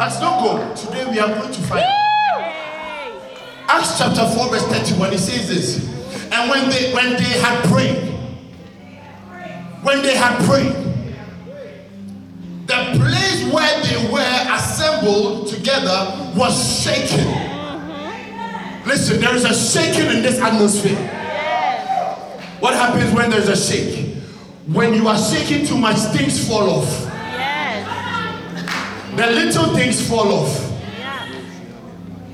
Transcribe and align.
As 0.00 0.20
don't 0.20 0.44
go. 0.44 0.74
Today 0.76 1.10
we 1.10 1.18
are 1.18 1.26
going 1.26 1.52
to 1.52 1.60
find. 1.62 1.84
Acts 3.66 3.98
chapter 3.98 4.28
4, 4.28 4.48
verse 4.48 4.64
31, 4.68 5.12
it 5.12 5.18
says 5.18 5.48
this. 5.48 6.32
And 6.32 6.48
when 6.48 6.70
they 6.70 6.92
when 6.94 7.14
they 7.14 7.40
had 7.40 7.64
prayed, 7.64 8.14
when 9.82 10.02
they 10.02 10.14
had 10.14 10.38
prayed, 10.44 10.72
the 12.68 12.96
place 12.96 13.52
where 13.52 13.82
they 13.82 14.12
were 14.12 14.54
assembled 14.54 15.48
together 15.48 16.32
was 16.36 16.80
shaken. 16.80 17.26
Listen, 18.86 19.20
there 19.20 19.34
is 19.34 19.44
a 19.44 19.52
shaking 19.52 20.16
in 20.16 20.22
this 20.22 20.38
atmosphere. 20.38 20.96
What 22.60 22.74
happens 22.74 23.12
when 23.12 23.30
there's 23.30 23.48
a 23.48 23.56
shake? 23.56 24.14
When 24.68 24.94
you 24.94 25.08
are 25.08 25.18
shaking 25.18 25.66
too 25.66 25.76
much, 25.76 25.96
things 26.16 26.46
fall 26.46 26.70
off. 26.70 27.07
The 29.18 29.26
little 29.26 29.74
things 29.74 30.08
fall 30.08 30.32
off. 30.32 30.72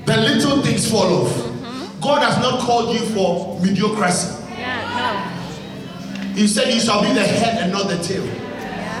The 0.05 0.17
little 0.17 0.61
things 0.61 0.87
fall 0.87 1.25
off. 1.25 1.99
God 1.99 2.21
has 2.21 2.37
not 2.37 2.59
called 2.59 2.93
you 2.93 3.03
for 3.07 3.59
mediocrity. 3.59 4.43
He 6.35 6.47
said 6.47 6.71
you 6.71 6.79
shall 6.79 7.01
be 7.01 7.11
the 7.11 7.23
head 7.23 7.63
and 7.63 7.71
not 7.71 7.87
the 7.87 7.97
tail. 8.03 8.23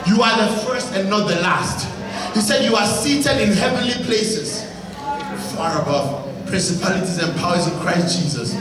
You 0.07 0.19
are 0.23 0.35
the 0.35 0.65
first 0.65 0.95
and 0.95 1.11
not 1.11 1.27
the 1.27 1.35
last. 1.41 1.85
He 2.33 2.41
said 2.41 2.65
you 2.65 2.75
are 2.75 2.87
seated 2.87 3.39
in 3.39 3.51
heavenly 3.53 4.03
places, 4.03 4.63
far 5.55 5.79
above 5.79 6.25
principalities 6.47 7.19
and 7.19 7.37
powers 7.37 7.67
in 7.67 7.79
Christ 7.81 8.19
Jesus. 8.19 8.57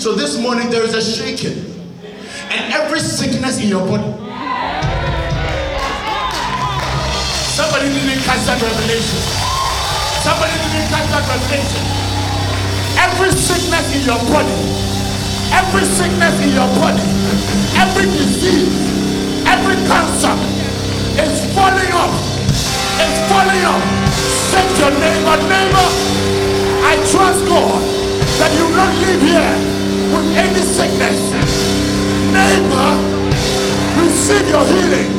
So 0.00 0.14
this 0.14 0.38
morning 0.40 0.70
there 0.70 0.84
is 0.84 0.94
a 0.94 1.02
shaking, 1.02 1.74
and 2.04 2.72
every 2.72 3.00
sickness 3.00 3.60
in 3.60 3.68
your 3.68 3.84
body. 3.84 4.99
Somebody 7.60 7.92
didn't 7.92 8.24
catch 8.24 8.40
that 8.48 8.56
revelation. 8.56 9.20
Somebody 10.24 10.56
didn't 10.64 10.88
catch 10.88 11.04
that 11.12 11.28
revelation. 11.28 11.84
Every 12.96 13.36
sickness 13.36 13.84
in 13.92 14.08
your 14.08 14.16
body, 14.32 14.56
every 15.52 15.84
sickness 15.84 16.40
in 16.40 16.56
your 16.56 16.72
body, 16.80 17.04
every 17.76 18.08
disease, 18.08 18.72
every 19.44 19.76
cancer 19.84 20.32
is 21.20 21.44
falling 21.52 21.92
off. 21.92 22.16
It's 22.96 23.20
falling 23.28 23.64
off. 23.68 23.84
Say 24.48 24.64
your 24.80 24.96
neighbor, 24.96 25.36
neighbor, 25.44 25.88
I 26.80 26.96
trust 27.12 27.44
God 27.44 27.76
that 28.40 28.56
you 28.56 28.72
will 28.72 28.80
not 28.80 28.96
live 29.04 29.20
here 29.20 29.52
with 30.16 30.32
any 30.32 30.64
sickness. 30.64 31.28
Neighbor, 32.32 32.88
receive 34.00 34.48
your 34.48 34.64
healing 34.64 35.12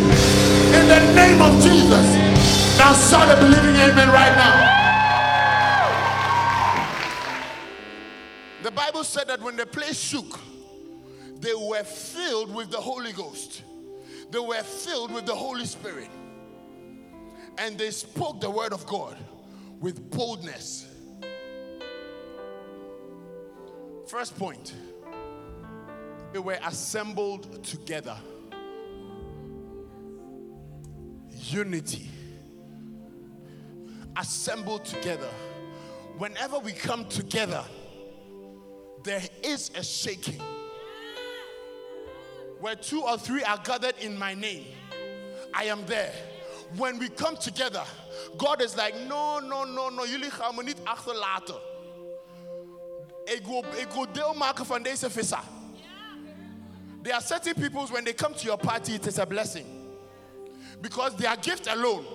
in 0.73 0.89
the 0.89 1.01
name 1.13 1.37
of 1.37 1.61
Jesus. 1.61 2.30
Now 2.81 2.93
shout 2.93 3.29
a 3.29 3.39
believing 3.39 3.75
amen 3.75 4.09
right 4.09 4.35
now. 4.35 4.55
The 8.63 8.71
Bible 8.71 9.03
said 9.03 9.27
that 9.27 9.39
when 9.39 9.55
the 9.55 9.67
place 9.67 9.99
shook, 9.99 10.39
they 11.39 11.53
were 11.53 11.83
filled 11.83 12.55
with 12.55 12.71
the 12.71 12.81
Holy 12.81 13.13
Ghost. 13.13 13.61
They 14.31 14.39
were 14.39 14.63
filled 14.63 15.11
with 15.13 15.27
the 15.27 15.35
Holy 15.35 15.65
Spirit. 15.65 16.09
And 17.59 17.77
they 17.77 17.91
spoke 17.91 18.41
the 18.41 18.49
word 18.49 18.73
of 18.73 18.87
God 18.87 19.15
with 19.79 20.09
boldness. 20.09 20.87
First 24.07 24.39
point 24.39 24.73
they 26.33 26.39
were 26.39 26.57
assembled 26.63 27.63
together. 27.63 28.17
Unity. 31.29 32.09
Assembled 34.17 34.85
together. 34.85 35.29
Whenever 36.17 36.59
we 36.59 36.73
come 36.73 37.05
together, 37.07 37.63
there 39.03 39.21
is 39.43 39.71
a 39.75 39.83
shaking. 39.83 40.41
Where 42.59 42.75
two 42.75 43.01
or 43.01 43.17
three 43.17 43.43
are 43.43 43.57
gathered 43.63 43.95
in 43.99 44.17
my 44.17 44.33
name, 44.33 44.65
I 45.53 45.65
am 45.65 45.85
there. 45.87 46.11
When 46.77 46.99
we 46.99 47.09
come 47.09 47.35
together, 47.35 47.83
God 48.37 48.61
is 48.61 48.77
like, 48.77 48.95
no, 49.07 49.39
no, 49.39 49.63
no, 49.63 49.89
no, 49.89 50.05
jullie 50.05 50.29
gaan 50.29 50.55
me 50.55 50.63
niet 50.63 50.77
achterlaten. 50.83 51.59
Ik 53.25 53.45
wil, 53.45 53.63
ik 53.77 53.91
wil 53.91 54.11
deel 54.11 54.33
maken 54.33 54.65
van 54.65 54.83
deze. 54.83 55.09
There 57.01 57.15
are 57.15 57.23
certain 57.23 57.55
people 57.55 57.87
when 57.87 58.03
they 58.03 58.13
come 58.13 58.33
to 58.35 58.43
your 58.43 58.59
party, 58.59 58.93
it 58.93 59.07
is 59.07 59.17
a 59.17 59.25
blessing. 59.25 59.65
Because 60.81 61.15
their 61.15 61.35
gift 61.41 61.67
alone. 61.67 62.05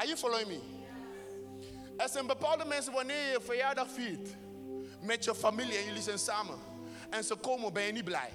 Are 0.00 0.06
you 0.06 0.16
following 0.16 0.48
me? 0.48 0.60
Er 1.96 2.08
zijn 2.08 2.26
bepaalde 2.26 2.64
mensen 2.64 2.92
wanneer 2.92 3.30
je 3.30 3.40
verjaardag 3.40 3.86
viert 3.90 4.36
met 5.00 5.24
je 5.24 5.34
familie 5.34 5.76
en 5.76 5.84
jullie 5.84 6.02
zijn 6.02 6.18
samen. 6.18 6.58
En 7.10 7.24
ze 7.24 7.34
komen, 7.34 7.72
ben 7.72 7.82
je 7.82 7.92
niet 7.92 8.04
blij. 8.04 8.30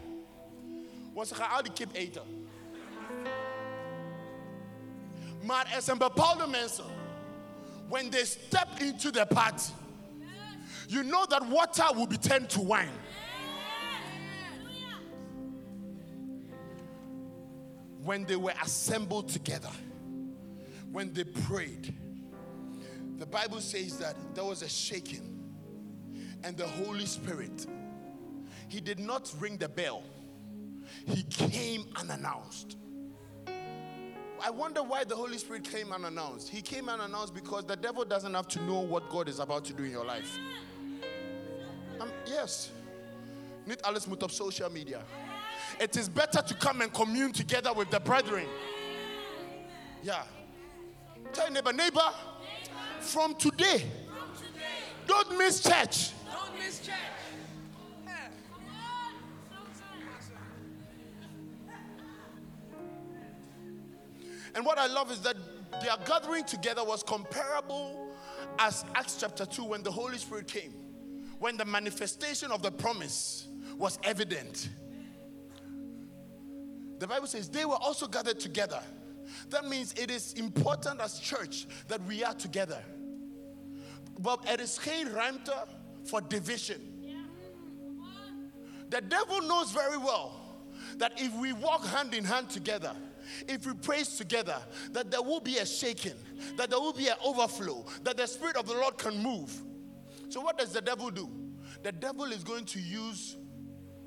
Want 1.14 1.28
ze 1.28 1.36
gaan 1.36 1.50
al 1.50 1.64
die 1.64 1.72
kip 1.72 1.94
eten. 1.94 2.48
Maar 5.42 5.72
er 5.74 5.82
zijn 5.82 5.98
bepaalde 5.98 6.48
mensen. 6.48 6.86
When 7.90 8.10
they 8.10 8.26
step 8.26 8.68
into 8.80 9.10
the 9.10 9.26
party, 9.30 9.72
you 10.88 11.04
know 11.04 11.26
that 11.26 11.50
water 11.50 11.96
will 11.96 12.08
be 12.08 12.20
turned 12.20 12.50
to 12.50 12.66
wine. 12.66 13.00
When 18.04 18.26
they 18.26 18.38
were 18.38 18.56
assembled 18.62 19.34
together, 19.34 19.72
when 20.96 21.12
they 21.12 21.26
prayed, 21.26 21.94
the 23.18 23.26
Bible 23.26 23.60
says 23.60 23.98
that 23.98 24.16
there 24.34 24.46
was 24.46 24.62
a 24.62 24.70
shaking, 24.70 25.44
and 26.42 26.56
the 26.56 26.66
Holy 26.66 27.06
Spirit, 27.06 27.68
He 28.70 28.80
did 28.80 28.98
not 28.98 29.30
ring 29.38 29.58
the 29.58 29.68
bell, 29.68 30.04
He 31.06 31.24
came 31.24 31.84
unannounced. 31.98 32.78
I 34.42 34.50
wonder 34.50 34.84
why 34.84 35.04
the 35.04 35.18
Holy 35.18 35.38
Spirit 35.38 35.70
came 35.70 35.92
unannounced. 35.92 36.48
He 36.48 36.62
came 36.62 36.88
unannounced 36.88 37.34
because 37.34 37.66
the 37.66 37.76
devil 37.76 38.06
doesn't 38.06 38.34
have 38.34 38.48
to 38.50 38.62
know 38.62 38.80
what 38.80 39.10
God 39.10 39.28
is 39.28 39.40
about 39.40 39.66
to 39.66 39.74
do 39.74 39.84
in 39.84 39.92
your 39.92 40.06
life. 40.06 40.40
Um, 42.00 42.10
yes. 42.26 42.72
Niet 43.68 43.82
alles 43.82 44.08
op 44.08 44.32
social 44.32 44.70
media. 44.70 45.02
It 45.78 45.98
is 45.98 46.08
better 46.08 46.42
to 46.42 46.54
come 46.54 46.80
and 46.80 46.94
commune 46.94 47.34
together 47.34 47.74
with 47.74 47.90
the 47.90 48.00
brethren. 48.00 48.46
Yeah. 50.02 50.24
Tell 51.36 51.46
your 51.46 51.54
neighbor, 51.54 51.74
neighbor, 51.74 52.14
from 53.02 53.36
today, 53.36 53.84
don't 55.06 55.38
miss 55.38 55.62
church. 55.62 56.12
Don't 56.32 56.58
miss 56.58 56.80
church. 56.80 56.96
And 64.56 64.66
what 64.66 64.78
I 64.78 64.88
love 64.88 65.12
is 65.12 65.20
that 65.24 65.36
their 65.82 65.98
gathering 66.06 66.46
together 66.46 66.86
was 66.86 67.04
comparable 67.04 68.16
as 68.58 68.86
Acts 68.96 69.18
chapter 69.20 69.46
2 69.46 69.66
when 69.66 69.84
the 69.84 69.92
Holy 69.92 70.18
Spirit 70.18 70.48
came, 70.48 70.72
when 71.40 71.58
the 71.58 71.66
manifestation 71.66 72.50
of 72.50 72.62
the 72.62 72.72
promise 72.72 73.50
was 73.78 74.00
evident. 74.04 74.70
The 77.00 77.08
Bible 77.08 77.28
says 77.28 77.50
they 77.50 77.66
were 77.66 77.76
also 77.76 78.08
gathered 78.08 78.40
together. 78.40 78.82
That 79.50 79.66
means 79.66 79.94
it 79.94 80.12
is 80.12 80.34
important 80.34 81.02
as 81.02 81.20
church 81.20 81.68
that 81.88 82.02
we 82.06 82.24
are 82.24 82.34
together. 82.34 82.82
But 84.20 84.46
it 84.48 84.60
is 84.60 84.78
geen 84.78 85.08
ruimte 85.08 85.54
for 86.06 86.22
division. 86.22 86.82
The 88.90 89.02
devil 89.02 89.42
knows 89.42 89.72
very 89.72 89.98
well 89.98 90.42
that 90.98 91.20
if 91.20 91.34
we 91.36 91.54
walk 91.54 91.86
hand 91.86 92.14
in 92.14 92.24
hand 92.24 92.50
together, 92.50 92.92
if 93.48 93.66
we 93.66 93.74
praise 93.74 94.18
together, 94.18 94.58
that 94.92 95.12
there 95.12 95.22
will 95.22 95.40
be 95.40 95.58
a 95.58 95.66
shaking, 95.66 96.14
that 96.58 96.70
there 96.70 96.80
will 96.80 96.94
be 96.94 97.08
an 97.08 97.16
overflow, 97.24 97.86
that 98.04 98.18
the 98.18 98.28
Spirit 98.28 98.56
of 98.56 98.68
the 98.68 98.74
Lord 98.74 98.98
can 98.98 99.22
move. 99.22 99.52
So, 100.30 100.42
what 100.42 100.58
does 100.58 100.72
the 100.72 100.82
devil 100.82 101.10
do? 101.10 101.30
The 101.84 101.92
devil 101.92 102.26
is 102.26 102.44
going 102.44 102.66
to 102.66 102.80
use, 102.80 103.36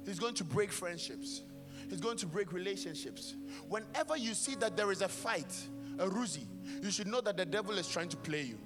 he's 0.05 0.19
going 0.19 0.35
to 0.35 0.45
break 0.45 0.73
friendships, 0.73 1.43
he's 1.89 2.01
going 2.01 2.17
to 2.19 2.27
break 2.27 2.53
relationships. 2.53 3.35
Whenever 3.69 4.17
you 4.17 4.35
see 4.35 4.55
that 4.57 4.77
there 4.77 4.91
is 4.91 5.03
a 5.03 5.09
fight, 5.09 5.55
a 5.99 6.07
ruzi, 6.07 6.47
you 6.83 6.91
should 6.91 7.07
know 7.07 7.21
that 7.21 7.37
the 7.37 7.47
devil 7.47 7.77
is 7.79 7.89
trying 7.89 8.09
to 8.09 8.17
play 8.17 8.43
you. 8.43 8.59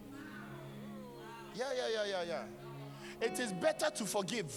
Yeah, 1.54 1.66
yeah, 1.76 1.88
yeah, 1.94 2.10
yeah, 2.10 2.22
yeah. 3.20 3.26
It 3.26 3.38
is 3.38 3.52
better 3.52 3.90
to 3.90 4.04
forgive. 4.04 4.52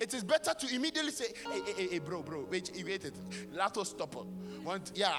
It 0.00 0.12
is 0.14 0.22
better 0.22 0.52
to 0.54 0.74
immediately 0.74 1.10
say, 1.10 1.26
hey, 1.50 1.60
hey, 1.64 1.72
hey, 1.72 1.88
hey 1.88 1.98
bro, 1.98 2.22
bro, 2.22 2.46
wait, 2.50 2.70
wait 2.84 3.04
it. 3.04 3.14
Let 3.52 3.76
us 3.76 3.90
stop. 3.90 4.14
Want, 4.62 4.92
yeah, 4.94 5.16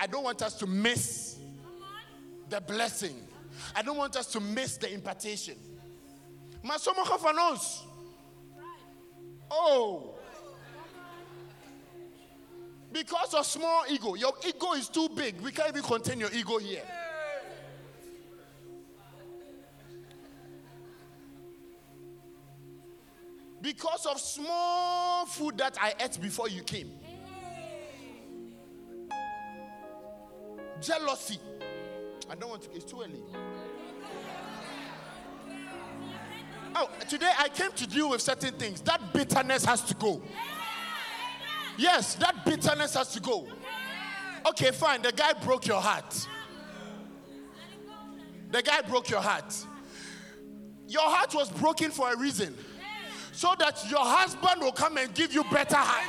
I 0.00 0.06
don't 0.06 0.24
want 0.24 0.42
us 0.42 0.54
to 0.54 0.66
miss 0.66 1.36
the 2.48 2.60
blessing. 2.60 3.16
I 3.74 3.82
don't 3.82 3.96
want 3.96 4.16
us 4.16 4.26
to 4.32 4.40
miss 4.40 4.76
the 4.76 4.92
impartation. 4.92 5.56
Van. 6.62 7.58
Oh 9.50 10.15
because 12.96 13.34
of 13.34 13.44
small 13.44 13.84
ego. 13.90 14.14
Your 14.14 14.32
ego 14.46 14.72
is 14.72 14.88
too 14.88 15.10
big. 15.10 15.38
We 15.42 15.52
can't 15.52 15.68
even 15.68 15.82
contain 15.82 16.18
your 16.18 16.32
ego 16.32 16.56
here. 16.56 16.82
Because 23.60 24.06
of 24.06 24.18
small 24.18 25.26
food 25.26 25.58
that 25.58 25.76
I 25.78 25.92
ate 26.00 26.18
before 26.22 26.48
you 26.48 26.62
came. 26.62 26.90
Jealousy. 30.80 31.38
I 32.30 32.34
don't 32.34 32.48
want 32.48 32.62
to, 32.62 32.74
it's 32.74 32.84
too 32.84 33.02
early. 33.02 33.22
Oh, 36.74 36.90
today 37.08 37.32
I 37.38 37.48
came 37.48 37.72
to 37.72 37.86
deal 37.86 38.10
with 38.10 38.22
certain 38.22 38.54
things. 38.54 38.80
That 38.82 39.12
bitterness 39.12 39.66
has 39.66 39.82
to 39.82 39.94
go. 39.94 40.22
Yes, 41.76 42.14
that 42.16 42.44
bitterness 42.44 42.94
has 42.94 43.08
to 43.12 43.20
go. 43.20 43.48
Okay, 44.46 44.70
fine. 44.70 45.02
The 45.02 45.12
guy 45.12 45.32
broke 45.34 45.66
your 45.66 45.80
heart. 45.80 46.26
The 48.50 48.62
guy 48.62 48.80
broke 48.82 49.10
your 49.10 49.20
heart. 49.20 49.54
Your 50.88 51.02
heart 51.02 51.34
was 51.34 51.50
broken 51.50 51.90
for 51.90 52.12
a 52.12 52.16
reason. 52.16 52.54
So 53.32 53.54
that 53.58 53.90
your 53.90 54.00
husband 54.00 54.62
will 54.62 54.72
come 54.72 54.96
and 54.96 55.12
give 55.12 55.34
you 55.34 55.42
better 55.44 55.76
heart. 55.76 56.06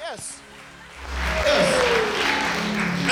Yes. 0.00 0.40
Yes. 1.46 1.70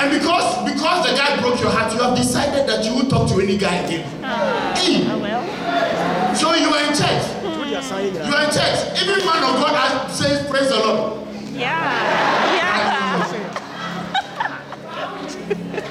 And 0.01 0.11
because 0.19 0.71
because 0.71 1.09
the 1.09 1.15
guy 1.15 1.39
broke 1.39 1.61
your 1.61 1.69
heart, 1.69 1.93
you 1.93 1.99
have 1.99 2.17
decided 2.17 2.67
that 2.67 2.83
you 2.83 2.95
won't 2.95 3.09
talk 3.09 3.29
to 3.29 3.39
any 3.39 3.57
guy 3.57 3.75
again. 3.75 4.05
Ah, 4.23 4.73
hey. 4.75 5.05
Oh, 5.09 5.19
well. 5.19 6.35
So 6.35 6.53
you 6.55 6.69
are 6.69 6.83
in 6.83 6.93
church. 6.95 7.38
You 7.79 7.85
are 7.85 8.43
in 8.43 8.51
church. 8.51 8.99
Every 8.99 9.23
man 9.25 9.41
of 9.41 9.55
God 9.61 10.11
says, 10.11 10.45
Praise 10.49 10.67
the 10.67 10.79
Lord. 10.79 11.25
Yeah. 11.53 12.55
Yeah. 12.55 13.17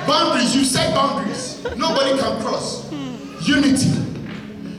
Boundaries, 0.07 0.55
you 0.55 0.65
set 0.65 0.95
boundaries. 0.95 1.65
Nobody 1.77 2.19
can 2.19 2.43
cross. 2.43 2.93
Unity. 2.93 3.89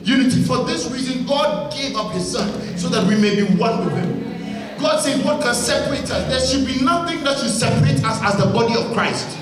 Unity. 0.03 0.43
For 0.43 0.65
this 0.65 0.89
reason, 0.91 1.25
God 1.25 1.73
gave 1.73 1.95
up 1.95 2.11
his 2.11 2.31
son 2.31 2.77
so 2.77 2.89
that 2.89 3.07
we 3.07 3.15
may 3.19 3.35
be 3.35 3.55
one 3.55 3.85
with 3.85 3.95
him. 3.95 4.77
God 4.79 4.99
said, 4.99 5.25
What 5.25 5.41
can 5.41 5.55
separate 5.55 6.11
us? 6.11 6.27
There 6.27 6.39
should 6.39 6.67
be 6.67 6.79
nothing 6.85 7.23
that 7.23 7.39
should 7.39 7.49
separate 7.49 8.03
us 8.05 8.21
as 8.21 8.37
the 8.37 8.45
body 8.51 8.75
of 8.75 8.93
Christ. 8.93 9.35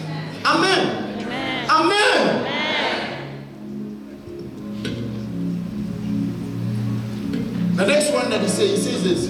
Amen. 0.46 1.22
Amen. 1.22 1.70
Amen. 1.70 2.57
The 7.78 7.86
next 7.86 8.12
one 8.12 8.32
that 8.32 8.42
he 8.42 8.48
says, 8.48 8.84
he 8.86 8.92
says 8.92 9.04
this. 9.04 9.28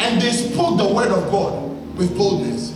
And 0.00 0.20
they 0.20 0.30
spoke 0.30 0.78
the 0.78 0.88
word 0.94 1.08
of 1.08 1.30
God 1.30 1.94
with 1.94 2.16
boldness. 2.16 2.72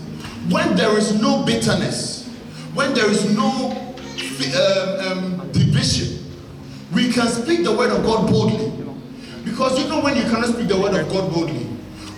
When 0.51 0.77
there 0.77 0.95
is 0.99 1.19
no 1.19 1.43
bitterness, 1.43 2.29
when 2.75 2.93
there 2.93 3.11
is 3.11 3.35
no 3.35 3.71
um, 4.55 5.41
um, 5.41 5.53
division, 5.53 6.23
we 6.93 7.11
can 7.11 7.29
speak 7.29 7.65
the 7.65 7.75
word 7.75 7.91
of 7.91 8.05
God 8.05 8.31
boldly. 8.31 8.71
Because 9.43 9.83
you 9.83 9.89
know 9.89 10.03
when 10.03 10.17
you 10.17 10.25
cannot 10.25 10.51
speak 10.51 10.69
the 10.69 10.79
word 10.79 10.95
of 10.95 11.09
God 11.09 11.33
boldly, 11.33 11.65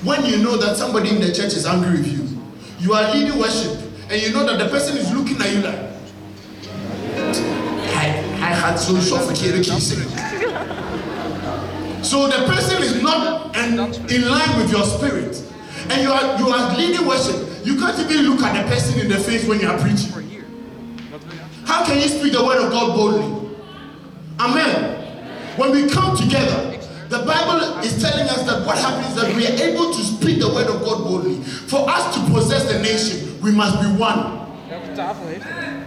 when 0.02 0.26
you 0.26 0.38
know 0.38 0.56
that 0.56 0.76
somebody 0.76 1.10
in 1.10 1.20
the 1.20 1.32
church 1.32 1.54
is 1.54 1.66
angry 1.66 1.92
with 1.92 2.08
you, 2.08 2.36
you 2.80 2.94
are 2.94 3.14
leading 3.14 3.38
worship, 3.38 3.78
and 4.10 4.20
you 4.20 4.32
know 4.32 4.44
that 4.44 4.58
the 4.58 4.68
person 4.68 4.96
is 4.96 5.12
looking 5.12 5.40
at 5.40 5.52
you 5.52 5.60
like, 5.60 5.78
I, 7.94 8.08
I 8.40 8.52
had 8.54 8.74
so 8.74 8.98
suffocated. 8.98 9.64
So 12.02 12.26
the 12.26 12.46
person 12.46 12.82
is 12.82 13.02
not 13.02 13.56
in, 13.56 13.72
in 14.10 14.28
line 14.28 14.56
with 14.58 14.70
your 14.70 14.84
spirit. 14.84 15.36
And 15.90 16.02
you 16.02 16.10
are 16.12 16.38
you 16.38 16.48
are 16.48 16.76
leading 16.76 17.06
worship. 17.06 17.64
You 17.64 17.76
can't 17.78 17.98
even 17.98 18.30
look 18.30 18.40
at 18.42 18.62
the 18.62 18.68
person 18.74 19.00
in 19.00 19.08
the 19.08 19.18
face 19.18 19.46
when 19.46 19.60
you 19.60 19.68
are 19.68 19.78
preaching. 19.78 20.12
How 21.64 21.84
can 21.84 21.98
you 21.98 22.08
speak 22.08 22.32
the 22.32 22.44
word 22.44 22.58
of 22.58 22.70
God 22.70 22.96
boldly? 22.96 23.56
Amen. 24.38 24.96
When 25.56 25.72
we 25.72 25.88
come 25.88 26.16
together, 26.16 26.78
the 27.08 27.18
Bible 27.18 27.78
is 27.84 28.00
telling 28.00 28.28
us 28.28 28.44
that 28.46 28.64
what 28.66 28.78
happens 28.78 29.08
is 29.08 29.22
that 29.22 29.34
we 29.36 29.46
are 29.46 29.70
able 29.70 29.92
to 29.92 30.00
speak 30.02 30.40
the 30.40 30.48
word 30.48 30.68
of 30.68 30.80
God 30.82 31.04
boldly. 31.04 31.42
For 31.42 31.88
us 31.88 32.14
to 32.14 32.32
possess 32.32 32.70
the 32.72 32.80
nation, 32.80 33.40
we 33.42 33.50
must 33.50 33.80
be 33.80 33.86
one. 34.00 34.46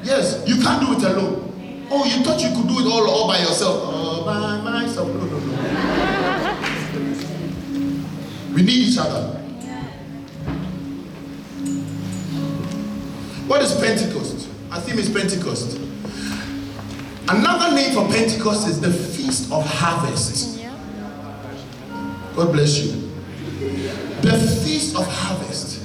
Yes, 0.03 0.43
you 0.47 0.61
can't 0.61 0.85
do 0.85 0.93
it 0.93 1.03
alone. 1.11 1.52
Oh, 1.89 2.05
you 2.05 2.23
thought 2.23 2.41
you 2.41 2.49
could 2.55 2.67
do 2.67 2.79
it 2.79 2.85
all, 2.91 3.09
all 3.09 3.27
by 3.27 3.39
yourself. 3.39 3.83
All 3.83 4.25
by 4.25 4.61
myself. 4.61 5.07
No, 5.07 5.25
no, 5.25 5.39
no. 5.39 5.53
We 8.53 8.61
need 8.61 8.87
each 8.87 8.97
other. 8.97 9.39
What 13.47 13.61
is 13.61 13.73
Pentecost? 13.75 14.49
Our 14.71 14.79
theme 14.81 14.99
is 14.99 15.09
Pentecost. 15.09 15.77
Another 17.27 17.75
name 17.75 17.93
for 17.93 18.07
Pentecost 18.11 18.67
is 18.67 18.79
the 18.81 18.91
Feast 18.91 19.51
of 19.51 19.65
Harvest. 19.65 20.59
God 22.35 22.51
bless 22.51 22.79
you. 22.79 23.11
The 24.21 24.37
Feast 24.63 24.95
of 24.95 25.05
Harvest. 25.07 25.81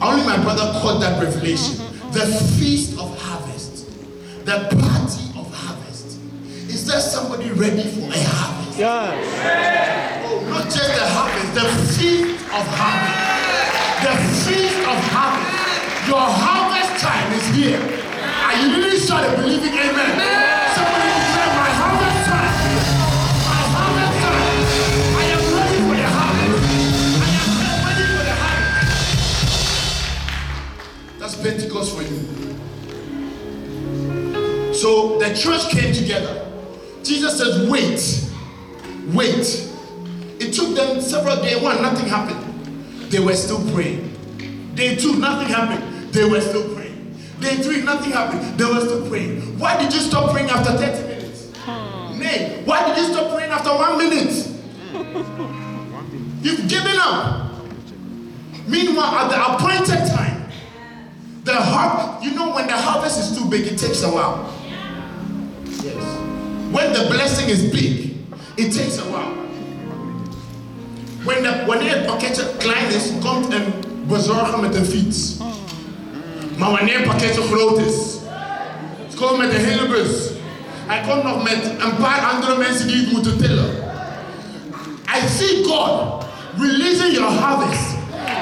Only 0.00 0.24
my 0.24 0.36
brother 0.42 0.78
caught 0.80 1.00
that 1.00 1.22
revelation. 1.22 1.76
The 2.12 2.26
Feast 2.58 2.98
of 2.98 3.16
Harvest. 3.18 3.43
The 4.44 4.60
party 4.76 5.24
of 5.40 5.48
harvest. 5.54 6.20
Is 6.68 6.84
there 6.86 7.00
somebody 7.00 7.48
ready 7.52 7.82
for 7.88 8.04
a 8.12 8.22
harvest? 8.28 8.78
Yes. 8.78 9.16
Oh, 10.28 10.44
not 10.50 10.64
just 10.64 10.84
the 10.84 11.00
harvest, 11.00 11.54
the 11.56 11.64
feast 11.96 12.44
of 12.52 12.66
harvest. 12.76 14.04
The 14.04 14.12
feast 14.44 14.84
of 14.84 15.00
harvest. 15.16 15.48
Your 16.04 16.20
harvest 16.20 16.92
time 17.00 17.32
is 17.32 17.46
here. 17.56 17.80
Are 17.80 18.52
you 18.60 18.76
really 18.76 19.00
sure 19.00 19.24
believing 19.32 19.72
amen? 19.80 20.12
Somebody 20.76 21.08
declare 21.08 21.48
my 21.48 21.70
harvest 21.80 22.28
time. 22.28 22.84
My 23.48 23.64
harvest 23.72 24.28
time. 24.28 24.60
I 25.08 25.24
am 25.24 25.40
ready 25.56 25.80
for 25.88 25.96
the 25.96 26.04
harvest. 26.04 26.68
I 27.16 27.32
am 27.32 27.48
ready 27.80 28.04
for 28.12 28.28
the 28.28 28.36
harvest. 28.44 28.92
That's 31.16 31.32
Pentecost 31.40 31.96
for 31.96 32.04
you. 32.04 32.43
So 34.84 35.18
the 35.18 35.34
church 35.34 35.70
came 35.70 35.94
together. 35.94 36.46
Jesus 37.02 37.38
says, 37.38 37.70
wait, 37.70 37.98
wait. 39.14 39.70
It 40.38 40.52
took 40.52 40.76
them 40.76 41.00
several 41.00 41.36
days. 41.36 41.58
One, 41.62 41.80
nothing 41.80 42.06
happened. 42.06 43.10
They 43.10 43.18
were 43.18 43.32
still 43.34 43.66
praying. 43.72 44.12
Day 44.74 44.94
two, 44.96 45.18
nothing 45.18 45.48
happened. 45.48 46.12
They 46.12 46.28
were 46.28 46.42
still 46.42 46.74
praying. 46.74 47.16
Day 47.40 47.56
three, 47.62 47.82
nothing 47.82 48.12
happened. 48.12 48.58
They 48.58 48.66
were 48.66 48.80
still 48.80 49.08
praying. 49.08 49.58
Why 49.58 49.82
did 49.82 49.90
you 49.90 50.00
stop 50.00 50.32
praying 50.32 50.50
after 50.50 50.72
30 50.76 51.08
minutes? 51.08 51.50
Hmm. 51.60 52.18
Nay, 52.18 52.60
why 52.66 52.86
did 52.86 52.98
you 52.98 53.10
stop 53.10 53.34
praying 53.34 53.52
after 53.52 53.70
one 53.70 53.96
minute? 53.96 54.34
You've 56.42 56.68
given 56.68 56.96
up. 56.98 57.52
Meanwhile, 58.68 59.14
at 59.14 59.30
the 59.30 59.54
appointed 59.54 60.14
time, 60.14 60.46
the 61.44 61.54
har- 61.54 62.22
you 62.22 62.34
know 62.34 62.54
when 62.54 62.66
the 62.66 62.76
harvest 62.76 63.18
is 63.18 63.38
too 63.38 63.48
big, 63.48 63.66
it 63.66 63.78
takes 63.78 64.02
a 64.02 64.10
while. 64.10 64.53
When 66.74 66.92
the 66.92 67.06
blessing 67.08 67.48
is 67.50 67.70
big, 67.70 68.16
it 68.56 68.72
takes 68.72 68.98
a 68.98 69.02
while. 69.02 69.34
When 71.22 71.42
de, 71.42 71.64
wanneer 71.66 72.04
pakketje 72.06 72.44
klein 72.58 72.88
is, 72.88 73.10
komt 73.20 73.52
een 73.52 73.74
bezorger 74.06 74.58
met 74.58 74.74
een 74.74 74.84
fiets. 74.84 75.36
Maar 76.56 76.70
wanneer 76.70 76.96
het 76.96 77.04
pakketje 77.04 77.42
groot 77.42 77.78
is, 77.78 77.94
het 79.06 79.14
komt 79.14 79.38
met 79.38 79.54
een 79.54 79.64
hele 79.64 79.88
bus. 79.88 80.10
Hij 80.86 81.00
komt 81.08 81.22
nog 81.22 81.42
met 81.42 81.64
een 81.78 81.96
paar 81.96 82.20
andere 82.34 82.58
mensen 82.58 82.86
die 82.86 82.96
het 82.96 83.12
moeten 83.12 83.38
tillen. 83.38 83.70
I 85.16 85.28
see 85.28 85.64
God 85.64 86.24
releasing 86.58 87.12
your 87.12 87.32
harvest. 87.32 87.94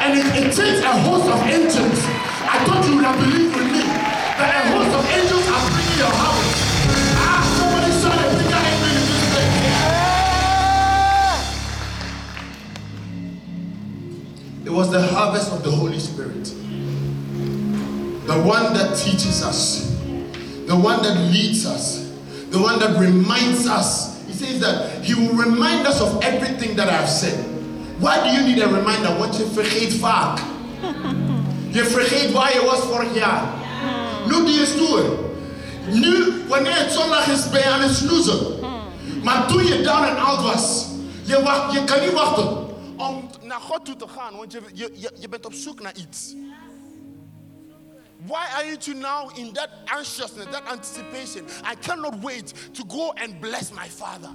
And 0.04 0.18
it, 0.18 0.24
it 0.44 0.54
takes 0.56 0.82
a 0.84 0.92
host 1.00 1.26
of 1.26 1.42
angels. 1.42 1.98
I 2.54 2.64
thought 2.64 2.84
you 2.84 2.94
would 2.94 3.04
have 3.04 3.18
believed 3.18 3.56
with 3.56 3.70
me 3.72 3.84
that 4.36 4.64
a 4.64 4.72
host 4.72 4.91
was 14.72 14.90
the 14.90 15.00
harvest 15.00 15.52
of 15.52 15.62
the 15.62 15.70
Holy 15.70 15.98
Spirit. 15.98 16.44
The 18.26 18.40
one 18.40 18.72
that 18.74 18.96
teaches 18.96 19.42
us, 19.42 19.90
the 20.66 20.76
one 20.76 21.02
that 21.02 21.30
leads 21.32 21.66
us, 21.66 22.10
the 22.50 22.58
one 22.58 22.78
that 22.78 22.98
reminds 22.98 23.66
us. 23.66 24.24
He 24.26 24.32
says 24.32 24.60
that 24.60 25.04
he 25.04 25.14
will 25.14 25.34
remind 25.34 25.86
us 25.86 26.00
of 26.00 26.22
everything 26.22 26.76
that 26.76 26.88
I've 26.88 27.08
said. 27.08 27.38
Why 28.00 28.22
do 28.24 28.36
you 28.36 28.46
need 28.46 28.62
a 28.62 28.68
reminder? 28.68 29.08
What 29.18 29.38
you 29.38 29.46
vergeet 29.46 29.92
vaak. 30.00 30.40
Je 31.72 31.84
vergeet 31.84 32.32
waar 32.32 32.52
je 32.52 32.62
was 32.64 32.80
vorig 32.80 33.14
jaar. 33.14 33.44
Nu 34.26 34.32
doe 34.32 34.50
je 34.50 34.66
stoer. 34.66 35.02
Nu, 35.90 36.44
wanneer 36.48 36.76
het 36.76 36.92
zondag 36.92 37.26
is, 37.26 37.50
ben 37.50 37.60
je 37.60 37.70
aan 37.70 37.80
het 37.80 37.96
snoezen. 37.96 38.38
Maar 39.22 39.46
toen 39.46 39.66
je 39.66 39.82
down 39.82 40.08
and 40.08 40.18
out 40.18 40.42
was, 40.42 40.84
je, 41.22 41.42
wacht, 41.42 41.72
je 41.72 41.84
kan 41.84 42.00
niet 42.00 42.12
wachten 42.12 42.48
om 42.96 43.30
naar 43.52 43.60
God 43.60 43.84
toe 43.84 43.96
te 43.96 44.08
gaan, 44.08 44.36
want 44.36 44.52
je, 44.52 44.62
je, 44.74 45.12
je, 45.18 45.28
bent 45.28 45.46
op 45.46 45.52
zoek 45.52 45.80
naar 45.80 45.96
iets. 45.96 46.34
Why 48.26 48.46
aren't 48.54 48.84
you 48.84 48.98
now 48.98 49.38
in 49.38 49.52
that 49.52 49.68
anxiousness, 49.84 50.50
that 50.50 50.64
anticipation? 50.66 51.44
I 51.64 51.74
cannot 51.74 52.22
wait 52.22 52.54
to 52.74 52.84
go 52.88 53.12
and 53.12 53.40
bless 53.40 53.70
my 53.70 53.88
father, 53.88 54.30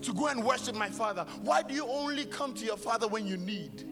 to 0.00 0.12
go 0.12 0.26
and 0.26 0.44
worship 0.44 0.74
my 0.74 0.90
father. 0.90 1.24
Why 1.42 1.62
do 1.62 1.74
you 1.74 1.86
only 1.86 2.26
come 2.26 2.54
to 2.54 2.64
your 2.64 2.76
father 2.76 3.08
when 3.08 3.26
you 3.26 3.36
need? 3.36 3.86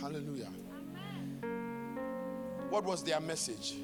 Hallelujah. 0.00 0.50
What 2.70 2.84
was 2.84 3.02
their 3.02 3.20
message? 3.20 3.74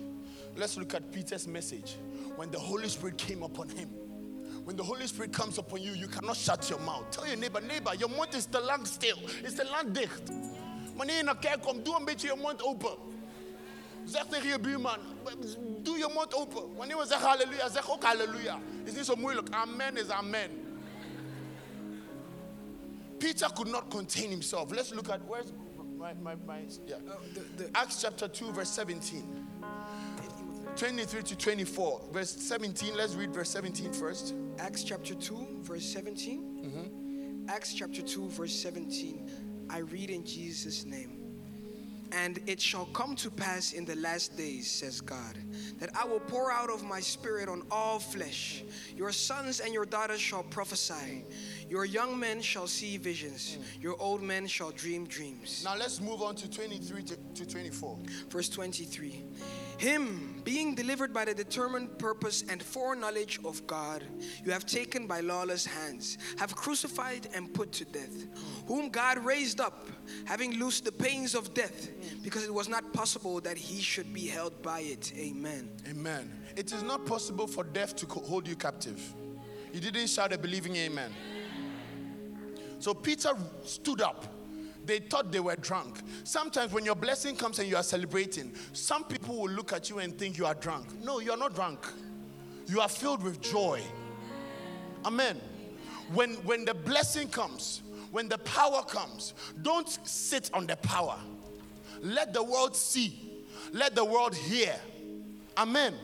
Let's 0.57 0.77
look 0.77 0.95
at 0.95 1.13
Peter's 1.13 1.47
message 1.47 1.97
when 2.37 2.51
the 2.51 2.59
Holy 2.59 2.89
Spirit 2.89 3.17
came 3.17 3.45
upon 3.45 3.69
him. 3.69 3.89
When 4.65 4.77
the 4.77 4.83
Holy 4.83 5.07
Spirit 5.07 5.33
comes 5.33 5.59
upon 5.59 5.83
you, 5.83 5.93
you 5.95 6.07
cannot 6.09 6.37
shut 6.37 6.69
your 6.69 6.81
mouth. 6.81 7.11
Tell 7.11 7.27
your 7.27 7.37
neighbor, 7.37 7.61
neighbor, 7.61 7.95
your 7.99 8.09
mouth 8.11 8.35
is 8.35 8.47
the 8.47 8.61
lang 8.61 8.85
still. 8.87 9.19
It's 9.43 9.55
the 9.55 9.65
lang 9.65 9.93
dicht. 9.93 10.31
Wanneer 10.97 11.17
je 11.17 11.23
naar 11.23 11.39
kerk 11.39 11.63
komt, 11.63 11.85
doe 11.85 11.97
een 11.99 12.05
beetje 12.05 12.27
je 12.27 12.37
mond 12.37 12.63
open. 12.63 12.97
Zeg 14.05 14.27
tegen 14.27 14.49
je 14.49 14.59
buurman, 14.61 14.99
doe 15.83 15.99
je 15.99 16.11
mond 16.15 16.35
open. 16.35 16.75
Wanneer 16.77 16.97
we 16.99 17.07
zeggen 17.07 17.29
halleluja, 17.29 17.69
zeg 17.69 17.91
ook 17.91 18.03
halleluja. 18.05 18.59
Is 18.85 18.93
niet 18.93 19.05
zo 19.05 19.15
moeilijk. 19.17 19.51
Amen 19.51 19.97
is 19.97 20.09
amen. 20.09 20.51
Peter 23.19 23.53
could 23.53 23.71
not 23.71 23.89
contain 23.91 24.31
himself. 24.31 24.71
Let's 24.71 24.91
look 24.93 25.09
at 25.09 25.21
where's 25.29 25.53
my, 25.99 26.13
my, 26.23 26.35
my 26.47 26.67
yeah. 26.87 26.99
Uh, 27.07 27.13
the- 27.35 27.55
the- 27.57 27.69
Acts 27.73 28.01
chapter 28.03 28.29
2, 28.31 28.53
verse 28.53 28.73
17. 28.73 29.25
23 30.81 31.23
to 31.23 31.37
24. 31.37 32.01
Verse 32.11 32.31
17. 32.31 32.97
Let's 32.97 33.15
read 33.15 33.35
verse 33.35 33.51
17 33.51 33.93
first. 33.93 34.33
Acts 34.59 34.83
chapter 34.83 35.15
2, 35.15 35.59
verse 35.61 35.85
17. 35.85 36.41
Mm-hmm. 36.65 37.51
Acts 37.51 37.75
chapter 37.75 38.01
2, 38.01 38.31
verse 38.31 38.55
17. 38.55 39.31
I 39.69 39.81
read 39.81 40.09
in 40.09 40.25
Jesus' 40.25 40.87
name. 40.87 41.19
And 42.13 42.41
it 42.47 42.63
shall 42.63 42.87
come 42.87 43.15
to 43.17 43.31
pass 43.31 43.75
in 43.75 43.85
the 43.85 43.95
last 43.97 44.39
days, 44.39 44.71
says 44.71 45.03
God, 45.03 45.37
that 45.79 45.91
I 45.95 46.07
will 46.07 46.19
pour 46.19 46.51
out 46.51 46.71
of 46.71 46.83
my 46.83 46.99
spirit 46.99 47.51
on 47.51 47.63
all 47.71 47.99
flesh. 47.99 48.65
Your 48.97 49.13
sons 49.13 49.61
and 49.61 49.75
your 49.75 49.85
daughters 49.85 50.21
shall 50.21 50.45
prophesy. 50.45 51.27
Your 51.69 51.85
young 51.85 52.19
men 52.19 52.41
shall 52.41 52.67
see 52.67 52.97
visions. 52.97 53.59
Mm. 53.59 53.83
Your 53.83 54.01
old 54.01 54.23
men 54.23 54.47
shall 54.47 54.71
dream 54.71 55.07
dreams. 55.07 55.63
Now 55.63 55.77
let's 55.77 56.01
move 56.01 56.23
on 56.23 56.37
to 56.37 56.51
23 56.51 57.03
to, 57.03 57.17
to 57.35 57.47
24. 57.47 57.99
Verse 58.31 58.49
23 58.49 59.23
Him, 59.81 60.43
being 60.45 60.75
delivered 60.75 61.11
by 61.15 61.25
the 61.25 61.33
determined 61.33 61.99
purpose 61.99 62.45
and 62.51 62.63
foreknowledge 62.63 63.41
of 63.47 63.67
God, 63.67 64.05
you 64.45 64.53
have 64.53 64.67
taken 64.67 65.07
by 65.07 65.21
lawless 65.21 65.65
hands, 65.65 66.19
have 66.39 66.55
crucified 66.55 67.29
and 67.33 67.51
put 67.55 67.73
to 67.73 67.87
death, 67.87 68.27
whom 68.67 68.91
God 68.91 69.25
raised 69.25 69.59
up, 69.59 69.89
having 70.27 70.59
loosed 70.59 70.85
the 70.85 70.93
pains 70.93 71.35
of 71.35 71.55
death, 71.55 71.89
because 72.23 72.45
it 72.45 72.53
was 72.53 72.69
not 72.69 72.93
possible 72.93 73.41
that 73.41 73.57
he 73.57 73.81
should 73.81 74.13
be 74.13 74.27
held 74.27 74.61
by 74.61 74.81
it. 74.81 75.15
Amen. 75.17 75.71
Amen. 75.89 76.31
It 76.57 76.75
is 76.75 76.83
not 76.83 77.07
possible 77.07 77.47
for 77.47 77.65
death 77.65 77.97
to 77.97 78.07
hold 78.07 78.47
you 78.47 78.57
captive. 78.57 79.01
You 79.73 79.81
didn't 79.81 80.09
shout 80.09 80.35
a 80.35 80.37
believing 80.37 80.77
amen. 80.77 81.11
So 82.81 82.93
Peter 82.93 83.31
stood 83.65 84.03
up. 84.03 84.27
They 84.87 84.99
thought 84.99 85.31
they 85.31 85.41
were 85.41 85.57
drunk. 85.57 86.01
Sometimes 86.25 86.73
when 86.73 86.85
your 86.85 86.95
blessing 86.95 87.37
comes 87.37 87.59
and 87.59 87.69
you 87.69 87.77
are 87.77 87.83
celebrating, 87.83 88.53
some 88.73 89.05
people 89.05 89.37
will 89.37 89.51
look 89.51 89.73
at 89.73 89.91
you 89.91 89.99
and 89.99 90.17
think 90.19 90.39
you 90.39 90.47
are 90.47 90.55
drunk. 90.55 90.87
No, 91.03 91.21
you 91.21 91.31
are 91.31 91.37
not 91.37 91.55
drunk. 91.55 91.87
You 92.67 92.81
are 92.81 92.89
filled 92.89 93.23
with 93.23 93.41
joy. 93.41 93.83
Amen. 95.05 95.41
When 96.13 96.35
when 96.45 96.65
the 96.65 96.75
blessing 96.75 97.29
comes, 97.29 97.83
when 98.11 98.29
the 98.29 98.39
power 98.39 98.83
comes, 98.83 99.35
don't 99.63 99.89
sit 100.05 100.51
on 100.53 100.67
the 100.67 100.77
power. 100.77 101.19
Let 102.03 102.33
the 102.33 102.43
world 102.43 102.75
see. 102.75 103.45
Let 103.73 103.95
the 103.95 104.05
world 104.05 104.35
hear. 104.35 104.75
Amen. 105.57 105.95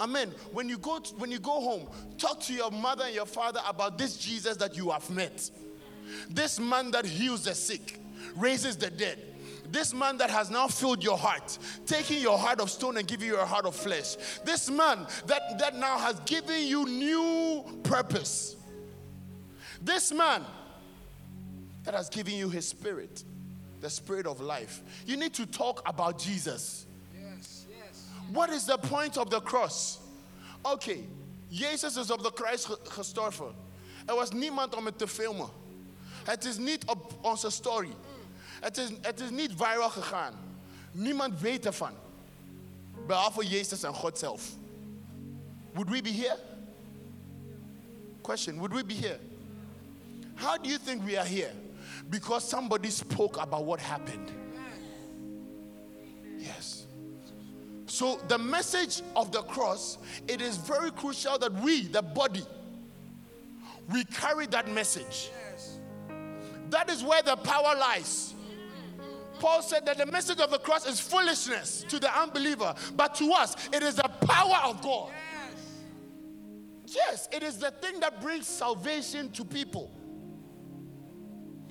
Amen. 0.00 0.32
When 0.52 0.68
you 0.68 0.78
go 0.78 0.98
to, 0.98 1.14
when 1.14 1.30
you 1.30 1.38
go 1.38 1.60
home, 1.60 1.86
talk 2.18 2.40
to 2.40 2.52
your 2.52 2.70
mother 2.70 3.04
and 3.04 3.14
your 3.14 3.26
father 3.26 3.60
about 3.66 3.96
this 3.96 4.16
Jesus 4.16 4.56
that 4.56 4.76
you 4.76 4.90
have 4.90 5.08
met. 5.08 5.50
This 6.28 6.58
man 6.58 6.90
that 6.92 7.04
heals 7.04 7.44
the 7.44 7.54
sick, 7.54 7.98
raises 8.36 8.76
the 8.76 8.90
dead. 8.90 9.18
This 9.70 9.92
man 9.92 10.18
that 10.18 10.30
has 10.30 10.50
now 10.50 10.68
filled 10.68 11.02
your 11.02 11.18
heart, 11.18 11.58
taking 11.86 12.20
your 12.20 12.38
heart 12.38 12.60
of 12.60 12.70
stone 12.70 12.96
and 12.96 13.08
giving 13.08 13.26
you 13.26 13.36
a 13.36 13.44
heart 13.44 13.66
of 13.66 13.74
flesh. 13.74 14.16
This 14.44 14.70
man 14.70 15.06
that, 15.26 15.58
that 15.58 15.74
now 15.76 15.98
has 15.98 16.20
given 16.20 16.62
you 16.62 16.84
new 16.86 17.64
purpose. 17.82 18.56
This 19.82 20.12
man 20.12 20.44
that 21.82 21.94
has 21.94 22.08
given 22.08 22.34
you 22.34 22.48
his 22.48 22.68
spirit, 22.68 23.24
the 23.80 23.90
spirit 23.90 24.26
of 24.26 24.40
life. 24.40 24.82
You 25.06 25.16
need 25.16 25.34
to 25.34 25.46
talk 25.46 25.82
about 25.86 26.18
Jesus. 26.18 26.86
Yes, 27.12 27.66
yes. 27.68 28.08
Wat 28.32 28.50
is 28.50 28.66
the 28.66 28.78
point 28.78 29.18
of 29.18 29.28
the 29.28 29.40
cross? 29.40 29.98
Okay, 30.64 31.04
Jesus 31.50 31.96
is 31.96 32.10
of 32.10 32.22
the 32.22 32.30
Christ 32.30 32.68
ge- 32.68 32.88
gestorven. 32.90 33.54
Er 34.08 34.14
was 34.14 34.30
niemand 34.30 34.74
om 34.76 34.86
het 34.86 34.98
te 34.98 35.06
filmen. 35.06 35.48
Het 36.24 36.44
is 36.44 36.56
niet 36.56 36.84
op 36.86 37.12
onze 37.20 37.50
story. 37.50 37.96
Het 38.60 38.78
is, 38.78 38.88
het 39.00 39.20
is 39.20 39.30
niet 39.30 39.52
viral 39.56 39.90
gegaan. 39.90 40.34
Niemand 40.92 41.40
weet 41.40 41.66
ervan. 41.66 41.92
Behalve 43.06 43.46
Jezus 43.46 43.82
en 43.82 43.94
God 43.94 44.18
zelf. 44.18 44.42
Would 45.72 45.90
we 45.90 46.02
be 46.02 46.10
here? 46.10 46.38
Question 48.22 48.58
Would 48.58 48.72
we 48.72 48.84
be 48.84 48.94
here? 48.94 49.18
How 50.34 50.56
do 50.56 50.68
you 50.68 50.78
think 50.78 51.04
we 51.04 51.18
are 51.18 51.28
here? 51.28 51.52
Because 52.08 52.48
somebody 52.48 52.90
spoke 52.90 53.36
about 53.40 53.64
what 53.64 53.80
happened. 53.80 54.30
Yes. 56.38 56.86
So 57.86 58.18
the 58.28 58.38
message 58.38 59.02
of 59.14 59.30
the 59.30 59.42
cross, 59.42 59.98
it 60.26 60.40
is 60.40 60.56
very 60.56 60.90
crucial 60.90 61.38
that 61.38 61.52
we, 61.62 61.82
the 61.82 62.02
body, 62.02 62.44
we 63.92 64.04
carry 64.04 64.46
that 64.46 64.68
message. 64.68 65.30
That 66.74 66.90
is 66.90 67.04
where 67.04 67.22
the 67.22 67.36
power 67.36 67.76
lies. 67.78 68.34
Paul 69.38 69.62
said 69.62 69.86
that 69.86 69.96
the 69.96 70.06
message 70.06 70.40
of 70.40 70.50
the 70.50 70.58
cross 70.58 70.88
is 70.88 70.98
foolishness 70.98 71.84
to 71.88 72.00
the 72.00 72.10
unbeliever, 72.20 72.74
but 72.96 73.14
to 73.14 73.30
us, 73.30 73.54
it 73.72 73.84
is 73.84 73.94
the 73.94 74.10
power 74.26 74.56
of 74.64 74.82
God. 74.82 75.12
Yes, 76.88 77.28
it 77.32 77.44
is 77.44 77.58
the 77.58 77.70
thing 77.70 78.00
that 78.00 78.20
brings 78.20 78.48
salvation 78.48 79.30
to 79.30 79.44
people. 79.44 79.88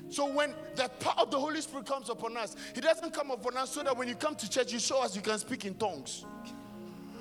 So 0.07 0.31
when 0.31 0.55
the 0.75 0.87
power 1.01 1.15
of 1.17 1.31
the 1.31 1.39
Holy 1.39 1.59
Spirit 1.59 1.85
comes 1.85 2.07
upon 2.07 2.37
us, 2.37 2.55
He 2.73 2.79
doesn't 2.79 3.13
come 3.13 3.29
upon 3.29 3.57
us 3.57 3.71
so 3.71 3.83
that 3.83 3.97
when 3.97 4.07
you 4.07 4.15
come 4.15 4.35
to 4.35 4.49
church, 4.49 4.71
you 4.71 4.79
show 4.79 5.03
us 5.03 5.17
you 5.17 5.21
can 5.21 5.37
speak 5.37 5.65
in 5.65 5.73
tongues. 5.73 6.23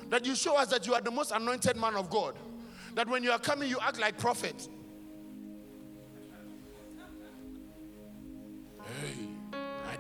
That 0.09 0.25
you 0.25 0.37
show 0.37 0.57
us 0.57 0.69
that 0.69 0.87
you 0.87 0.95
are 0.95 1.01
the 1.01 1.11
most 1.11 1.33
anointed 1.33 1.77
man 1.77 1.97
of 1.97 2.09
God. 2.11 2.37
That 2.95 3.09
when 3.09 3.25
you 3.25 3.33
are 3.33 3.41
coming, 3.41 3.69
you 3.69 3.81
act 3.83 3.99
like 3.99 4.19
prophet. 4.19 4.69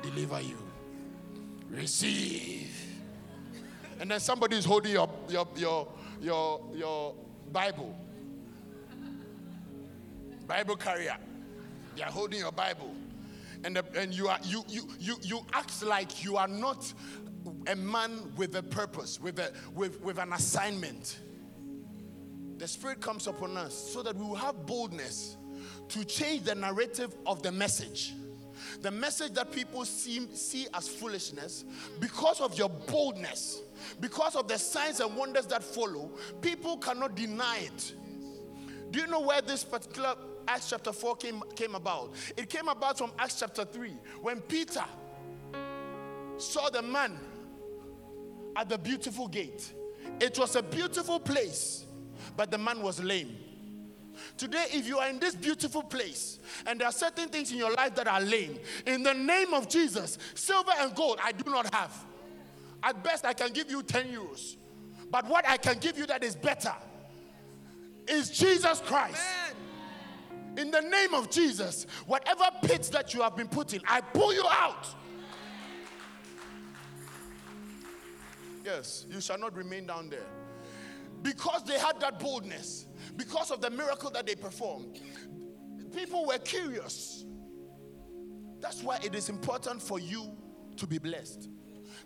Deliver 0.03 0.41
you. 0.41 0.59
Receive. 1.71 2.71
And 4.01 4.11
then 4.11 4.21
somebody 4.21 4.57
is 4.57 4.65
holding 4.65 4.93
your 4.93 5.09
your 5.29 5.49
your 5.57 5.89
your 6.21 6.61
your 6.75 7.15
Bible. 7.53 7.97
Bible 10.47 10.77
carrier. 10.77 11.17
They 11.97 12.03
are 12.03 12.11
holding 12.11 12.41
your 12.41 12.53
Bible. 12.53 12.95
And, 13.65 13.77
the, 13.77 13.85
and 13.97 14.13
you, 14.13 14.29
are, 14.29 14.39
you, 14.43 14.65
you, 14.69 14.89
you, 14.99 15.17
you 15.23 15.41
act 15.53 15.83
like 15.85 16.25
you 16.25 16.37
are 16.37 16.49
not 16.49 16.93
a 17.69 17.77
man 17.77 18.33
with 18.37 18.57
a 18.57 18.63
purpose, 18.63 19.21
with, 19.21 19.39
a, 19.39 19.53
with, 19.75 20.01
with 20.01 20.19
an 20.19 20.33
assignment. 20.33 21.21
The 22.59 22.67
Spirit 22.67 23.01
comes 23.01 23.29
upon 23.29 23.57
us 23.57 23.73
so 23.73 24.03
that 24.03 24.17
we 24.17 24.25
will 24.25 24.35
have 24.35 24.67
boldness 24.67 25.37
to 25.91 26.05
change 26.05 26.43
the 26.43 26.55
narrative 26.55 27.15
of 27.25 27.43
the 27.43 27.53
message. 27.53 28.15
The 28.81 28.91
message 28.91 29.35
that 29.35 29.53
people 29.53 29.85
see, 29.85 30.29
see 30.35 30.67
as 30.75 30.89
foolishness, 30.89 31.65
because 32.01 32.41
of 32.41 32.57
your 32.59 32.69
boldness, 32.69 33.63
because 34.01 34.37
of 34.37 34.49
the 34.49 34.59
signs 34.59 35.01
and 35.01 35.15
wonders 35.17 35.47
that 35.47 35.63
follow, 35.63 36.11
people 36.41 36.77
cannot 36.77 37.15
deny 37.15 37.59
it. 37.59 37.95
Do 38.91 39.01
you 39.01 39.07
know 39.07 39.21
where 39.21 39.41
this 39.41 39.65
particular 39.65 40.15
Acts 40.47 40.71
chapter 40.71 40.93
4 40.93 41.17
came, 41.17 41.43
came 41.55 41.75
about? 41.75 42.15
It 42.37 42.49
came 42.49 42.69
about 42.69 42.99
from 42.99 43.13
Acts 43.19 43.41
chapter 43.41 43.65
3 43.65 43.91
when 44.21 44.41
Peter 44.41 44.85
saw 46.37 46.69
the 46.69 46.83
man 46.83 47.19
at 48.57 48.69
the 48.69 48.79
beautiful 48.79 49.29
gate. 49.29 49.73
It 50.21 50.39
was 50.39 50.57
a 50.57 50.63
beautiful 50.63 51.19
place, 51.19 51.87
but 52.37 52.51
the 52.51 52.59
man 52.59 52.83
was 52.83 53.03
lame. 53.03 53.37
Today, 54.37 54.66
if 54.73 54.87
you 54.87 54.99
are 54.99 55.09
in 55.09 55.19
this 55.19 55.35
beautiful 55.35 55.83
place 55.83 56.38
and 56.66 56.81
there 56.81 56.88
are 56.88 56.92
certain 56.92 57.28
things 57.28 57.52
in 57.52 57.59
your 57.59 57.73
life 57.73 57.95
that 57.95 58.09
are 58.09 58.21
lame, 58.21 58.59
in 58.87 59.02
the 59.02 59.14
name 59.14 59.54
of 59.54 59.69
Jesus, 59.69 60.19
silver 60.35 60.73
and 60.78 60.95
gold 60.95 61.19
I 61.23 61.33
do 61.33 61.50
not 61.50 61.73
have. 61.75 62.04
At 62.83 63.02
best, 63.02 63.25
I 63.25 63.33
can 63.33 63.52
give 63.52 63.71
you 63.71 63.83
10 63.83 64.07
euros. 64.07 64.57
But 65.11 65.28
what 65.28 65.47
I 65.49 65.57
can 65.57 65.78
give 65.78 65.99
you 65.99 66.07
that 66.07 66.25
is 66.25 66.35
better 66.35 66.75
is 68.09 68.31
Jesus 68.31 68.81
Christ. 68.81 69.23
In 70.57 70.71
the 70.71 70.81
name 70.81 71.14
of 71.14 71.31
Jesus, 71.31 71.87
whatever 72.07 72.45
pits 72.62 72.88
that 72.90 73.14
you 73.14 73.23
have 73.23 73.37
been 73.37 73.49
put 73.49 73.73
in, 73.73 73.81
I 73.87 74.00
pull 74.00 74.35
you 74.35 74.45
out. 74.50 74.87
Yes, 78.64 79.07
you 79.11 79.21
shall 79.21 79.38
not 79.38 79.57
remain 79.57 79.87
down 79.87 80.09
there. 80.09 80.26
Because 81.23 81.64
they 81.64 81.78
had 81.78 82.00
that 82.00 82.19
boldness, 82.19 82.87
because 83.16 83.50
of 83.50 83.61
the 83.61 83.71
miracle 83.71 84.11
that 84.11 84.26
they 84.26 84.35
performed, 84.35 85.00
people 85.95 86.26
were 86.26 86.38
curious. 86.38 87.25
That's 88.61 88.83
why 88.83 88.99
it 89.02 89.14
is 89.14 89.28
important 89.28 89.83
for 89.83 89.99
you 89.99 90.37
to 90.76 90.87
be 90.87 90.99
blessed. 90.99 91.49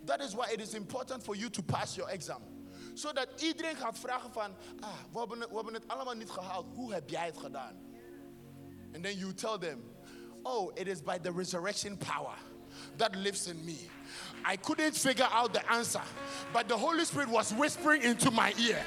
That 0.05 0.21
is 0.21 0.35
why 0.35 0.47
it 0.51 0.61
is 0.61 0.73
important 0.73 1.23
for 1.23 1.35
you 1.35 1.49
to 1.49 1.61
pass 1.61 1.97
your 1.97 2.09
exam. 2.09 2.41
Zodat 2.95 3.41
iedereen 3.41 3.75
gaat 3.75 3.97
vragen 3.99 4.31
van, 4.31 4.55
ah, 4.79 4.89
we 5.13 5.19
hebben, 5.19 5.39
we 5.39 5.55
hebben 5.55 5.73
het 5.73 5.87
allemaal 5.87 6.15
niet 6.15 6.29
gehaald. 6.29 6.65
Hoe 6.75 6.93
heb 6.93 7.09
jij 7.09 7.25
het 7.25 7.37
gedaan? 7.37 7.75
And 8.93 9.03
then 9.03 9.17
you 9.17 9.33
tell 9.33 9.57
them, 9.57 9.83
oh, 10.43 10.71
it 10.75 10.87
is 10.87 11.01
by 11.01 11.19
the 11.19 11.31
resurrection 11.31 11.97
power 11.97 12.35
that 12.97 13.15
lives 13.15 13.47
in 13.47 13.63
me. 13.65 13.89
I 14.45 14.57
couldn't 14.57 14.97
figure 14.97 15.27
out 15.31 15.53
the 15.53 15.61
answer, 15.69 16.01
but 16.53 16.67
the 16.67 16.77
Holy 16.77 17.05
Spirit 17.05 17.29
was 17.29 17.51
whispering 17.51 18.03
into 18.03 18.31
my 18.31 18.53
ear. 18.57 18.83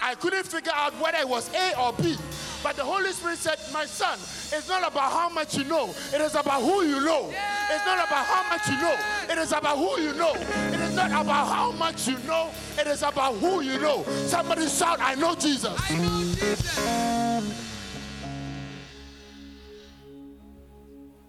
I 0.00 0.14
couldn't 0.14 0.44
figure 0.46 0.72
out 0.74 0.98
whether 1.00 1.18
it 1.18 1.28
was 1.28 1.52
A 1.54 1.78
or 1.80 1.92
B, 1.92 2.16
but 2.62 2.76
the 2.76 2.84
Holy 2.84 3.12
Spirit 3.12 3.38
said, 3.38 3.58
My 3.72 3.84
son, 3.86 4.18
it's 4.18 4.68
not 4.68 4.86
about 4.86 5.12
how 5.12 5.28
much 5.28 5.56
you 5.56 5.64
know, 5.64 5.90
it 6.12 6.20
is 6.20 6.34
about 6.34 6.62
who 6.62 6.82
you 6.82 7.00
know. 7.04 7.26
It's 7.70 7.84
not 7.84 7.98
about 8.06 8.26
how 8.26 8.48
much 8.48 8.66
you 8.68 8.80
know, 8.80 8.96
it 9.30 9.38
is 9.38 9.52
about 9.52 9.76
who 9.76 10.00
you 10.00 10.14
know. 10.14 10.34
It 10.34 10.80
is 10.80 10.94
not 10.94 11.10
about 11.10 11.48
how 11.48 11.72
much 11.72 12.08
you 12.08 12.18
know, 12.26 12.50
it 12.78 12.86
is 12.86 13.02
about 13.02 13.34
who 13.36 13.60
you 13.60 13.78
know. 13.78 14.04
Somebody 14.26 14.66
shout, 14.68 14.98
I 15.00 15.14
know 15.14 15.34
Jesus. 15.34 15.78
I 15.90 15.96
know 15.96 16.20
Jesus. 16.34 16.78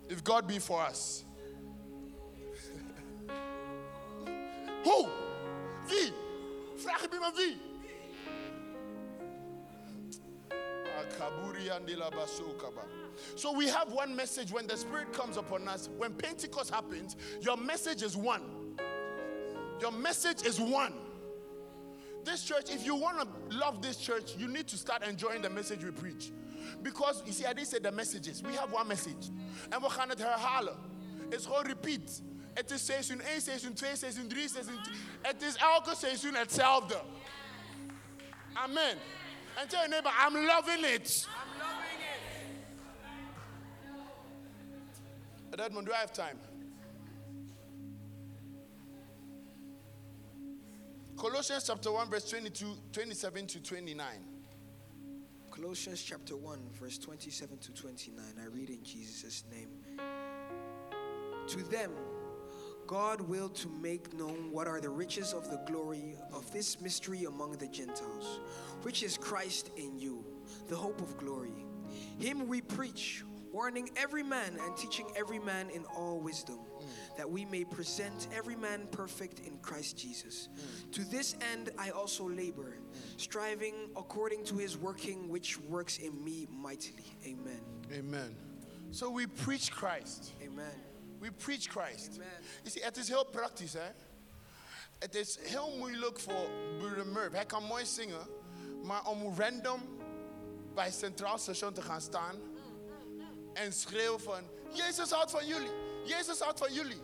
If 0.10 0.24
God 0.24 0.48
be 0.48 0.60
for 0.60 0.82
us, 0.82 1.24
who? 4.84 5.08
Wie? 5.88 6.14
Vraag 6.76 7.02
ik 7.04 7.12
me 7.12 7.32
wie? 7.36 7.69
So 13.36 13.52
we 13.54 13.68
have 13.68 13.92
one 13.92 14.16
message 14.16 14.52
when 14.52 14.68
the 14.68 14.78
Spirit 14.78 15.14
comes 15.14 15.38
upon 15.38 15.68
us. 15.68 15.90
When 15.98 16.14
Pentecost 16.14 16.74
happens, 16.74 17.16
your 17.42 17.58
message 17.58 18.02
is 18.02 18.16
one. 18.16 18.42
Your 19.82 19.92
message 19.92 20.46
is 20.46 20.60
one. 20.60 20.94
This 22.24 22.44
church, 22.44 22.70
if 22.70 22.86
you 22.86 22.96
want 22.96 23.20
to 23.20 23.58
love 23.58 23.82
this 23.82 23.98
church, 23.98 24.36
you 24.38 24.48
need 24.48 24.68
to 24.68 24.78
start 24.78 25.04
enjoying 25.04 25.42
the 25.42 25.50
message 25.50 25.84
we 25.84 25.92
preach. 25.92 26.32
Because 26.84 27.24
you 27.26 27.32
see, 27.32 27.46
I 27.46 27.54
didn't 27.54 27.68
say 27.68 27.80
the 27.80 27.92
messages. 27.92 28.44
We 28.44 28.54
have 28.54 28.72
one 28.72 28.88
message. 28.88 29.30
And 29.72 29.82
we 29.82 29.90
gaan 29.90 30.10
het 30.10 30.20
herhalen. 30.20 30.78
Is 31.32 31.46
gewoon 31.46 31.66
repeat. 31.66 32.22
Het 32.54 32.72
is 32.72 32.86
seizoen 32.86 33.22
1, 33.22 33.42
seizoen 33.42 33.74
2, 33.74 33.96
seizoen 33.96 34.28
3, 34.28 34.50
seizoen 34.50 34.84
10. 34.84 34.94
Het 35.22 35.42
is 35.42 35.56
elke 35.56 35.96
seizoen. 35.96 36.36
Amen. 38.54 38.98
And 39.58 39.70
tell 39.70 39.82
your 39.82 39.90
neighbor, 39.90 40.10
I'm 40.18 40.34
loving 40.34 40.84
it. 40.86 41.26
I'm 41.28 41.60
loving 41.60 42.00
it. 45.54 45.60
Edmund, 45.60 45.88
do 45.88 45.94
I 45.94 45.98
have 45.98 46.14
time? 46.14 46.40
Colossians 51.18 51.66
chapter 51.68 51.92
1, 51.92 52.10
verse 52.10 52.30
22, 52.30 52.76
27 52.94 53.48
to 53.48 53.62
29. 53.62 54.06
Colossians 55.52 56.02
chapter 56.02 56.38
1, 56.38 56.60
verse 56.80 56.98
27 56.98 57.58
to 57.58 57.74
29. 57.74 58.24
I 58.42 58.46
read 58.56 58.70
in 58.70 58.82
Jesus' 58.84 59.44
name. 59.52 59.68
To 61.48 61.64
them, 61.64 61.92
God 62.90 63.22
willed 63.22 63.54
to 63.58 63.70
make 63.70 64.16
known 64.16 64.52
what 64.52 64.66
are 64.66 64.82
the 64.82 64.90
riches 64.90 65.32
of 65.32 65.48
the 65.52 65.62
glory 65.68 66.16
of 66.34 66.52
this 66.52 66.82
mystery 66.82 67.26
among 67.26 67.52
the 67.52 67.68
Gentiles, 67.68 68.40
which 68.82 69.04
is 69.04 69.16
Christ 69.16 69.70
in 69.78 70.00
you, 70.00 70.26
the 70.70 70.76
hope 70.76 71.00
of 71.00 71.16
glory. 71.16 71.68
Him 72.18 72.48
we 72.48 72.62
preach, 72.62 73.24
warning 73.52 73.92
every 73.96 74.24
man 74.24 74.58
and 74.66 74.76
teaching 74.76 75.06
every 75.16 75.38
man 75.38 75.70
in 75.70 75.86
all 75.96 76.20
wisdom, 76.20 76.58
that 77.16 77.30
we 77.30 77.46
may 77.46 77.64
present 77.64 78.28
every 78.36 78.56
man 78.56 78.88
perfect 78.92 79.42
in 79.46 79.60
Christ 79.60 79.96
Jesus. 79.96 80.50
To 80.94 81.04
this 81.04 81.36
end 81.54 81.70
I 81.78 81.92
also 81.92 82.28
labor, 82.28 82.80
striving 83.18 83.76
according 83.96 84.46
to 84.46 84.56
his 84.56 84.80
working 84.80 85.30
which 85.30 85.60
works 85.60 86.00
in 86.00 86.24
me 86.24 86.48
mightily. 86.50 87.06
Amen. 87.24 87.62
Amen. 87.94 88.36
So 88.90 89.12
we 89.12 89.28
preach 89.28 89.72
Christ. 89.72 90.32
Amen. 90.44 90.89
We 91.20 91.32
preach 91.32 91.64
Christ. 91.68 92.10
Amen. 92.14 92.28
Je 92.64 92.70
ziet, 92.70 92.84
het 92.84 92.98
is 92.98 93.08
heel 93.08 93.26
praktisch, 93.26 93.76
eh, 93.76 93.84
hè? 93.84 93.92
Het 95.00 95.16
is 95.16 95.38
heel 95.40 95.78
moeilijk 95.78 96.20
voor 96.20 96.50
Broeder 96.78 97.08
Murph. 97.08 97.34
Hij 97.34 97.46
kan 97.46 97.64
mooi 97.64 97.86
zingen, 97.86 98.28
maar 98.84 99.08
om 99.08 99.36
random 99.38 99.98
bij 100.74 100.92
Centraal 100.92 101.38
Station 101.38 101.74
te 101.74 101.82
gaan 101.82 102.02
staan 102.02 102.36
mm, 102.36 102.44
mm, 102.44 103.18
mm. 103.18 103.56
en 103.56 103.74
schreeuwen 103.74 104.20
van, 104.20 104.44
Jezus 104.74 105.12
houdt 105.12 105.32
van 105.32 105.48
jullie, 105.48 105.72
Jezus 106.06 106.40
houdt 106.40 106.60
van 106.60 106.74
jullie. 106.74 107.02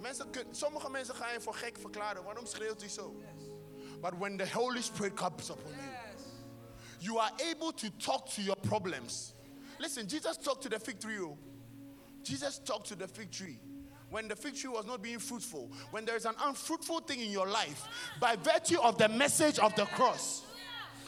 Mensen 0.00 0.30
kun, 0.30 0.46
sommige 0.50 0.90
mensen 0.90 1.14
gaan 1.14 1.32
je 1.32 1.40
voor 1.40 1.54
gek 1.54 1.76
verklaren, 1.80 2.24
waarom 2.24 2.46
schreeuwt 2.46 2.80
hij 2.80 2.90
zo? 2.90 3.16
But 4.00 4.12
when 4.18 4.36
the 4.36 4.52
Holy 4.52 4.82
Spirit 4.82 5.14
comes 5.14 5.50
upon 5.50 5.72
you, 5.72 5.90
you 6.98 7.18
are 7.18 7.32
able 7.50 7.72
to 7.72 7.88
talk 7.96 8.28
to 8.28 8.42
your 8.42 8.60
problems. 8.60 9.32
Listen, 9.78 10.06
Jesus 10.06 10.36
talked 10.36 10.62
to 10.62 10.68
the 10.68 10.80
fig 10.80 10.98
tree. 10.98 11.24
Oh. 11.24 11.38
Jesus 12.28 12.58
talked 12.58 12.88
to 12.88 12.96
the 12.96 13.06
fig 13.06 13.30
tree 13.30 13.58
when 14.10 14.28
the 14.28 14.36
fig 14.36 14.54
tree 14.54 14.70
was 14.70 14.86
not 14.86 15.02
being 15.02 15.18
fruitful. 15.18 15.70
When 15.90 16.04
there 16.04 16.16
is 16.16 16.24
an 16.24 16.34
unfruitful 16.42 17.00
thing 17.00 17.20
in 17.20 17.30
your 17.30 17.46
life, 17.46 17.86
by 18.20 18.36
virtue 18.36 18.78
of 18.80 18.98
the 18.98 19.08
message 19.08 19.58
of 19.58 19.74
the 19.74 19.84
cross, 19.86 20.42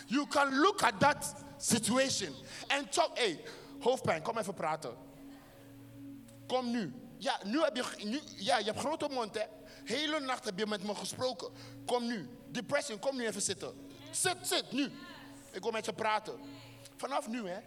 you 0.08 0.26
can 0.26 0.60
look 0.60 0.82
at 0.82 0.98
that 1.00 1.26
situation 1.58 2.32
and 2.70 2.90
talk. 2.90 3.18
Hey, 3.18 3.38
hoofdpijn, 3.80 4.22
kom 4.22 4.38
even 4.38 4.54
praten. 4.54 4.94
Kom 6.46 6.70
nu. 6.70 6.92
Ja, 7.18 7.40
nu 7.44 7.60
heb 7.60 7.76
je, 7.76 7.84
nu, 8.04 8.20
ja, 8.36 8.58
je 8.58 8.64
hebt 8.64 8.78
grote 8.78 9.08
mond, 9.10 9.34
hè. 9.34 9.44
Hele 9.84 10.20
nacht 10.20 10.44
heb 10.44 10.58
je 10.58 10.66
met 10.66 10.82
me 10.82 10.94
gesproken. 10.94 11.52
Kom 11.86 12.06
nu. 12.06 12.28
Depression, 12.48 12.98
kom 12.98 13.16
nu 13.16 13.26
even 13.26 13.42
zitten. 13.42 13.72
Zit, 14.10 14.36
zit, 14.42 14.72
nu. 14.72 14.92
Ik 15.52 15.62
wil 15.62 15.70
met 15.70 15.84
je 15.84 15.92
praten. 15.92 16.40
Vanaf 16.96 17.28
nu, 17.28 17.48
hè. 17.48 17.58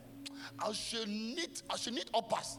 Als 0.56 0.90
je 0.90 1.06
niet, 1.08 1.64
als 1.68 1.84
je 1.84 1.92
niet 1.92 2.10
oppast. 2.10 2.58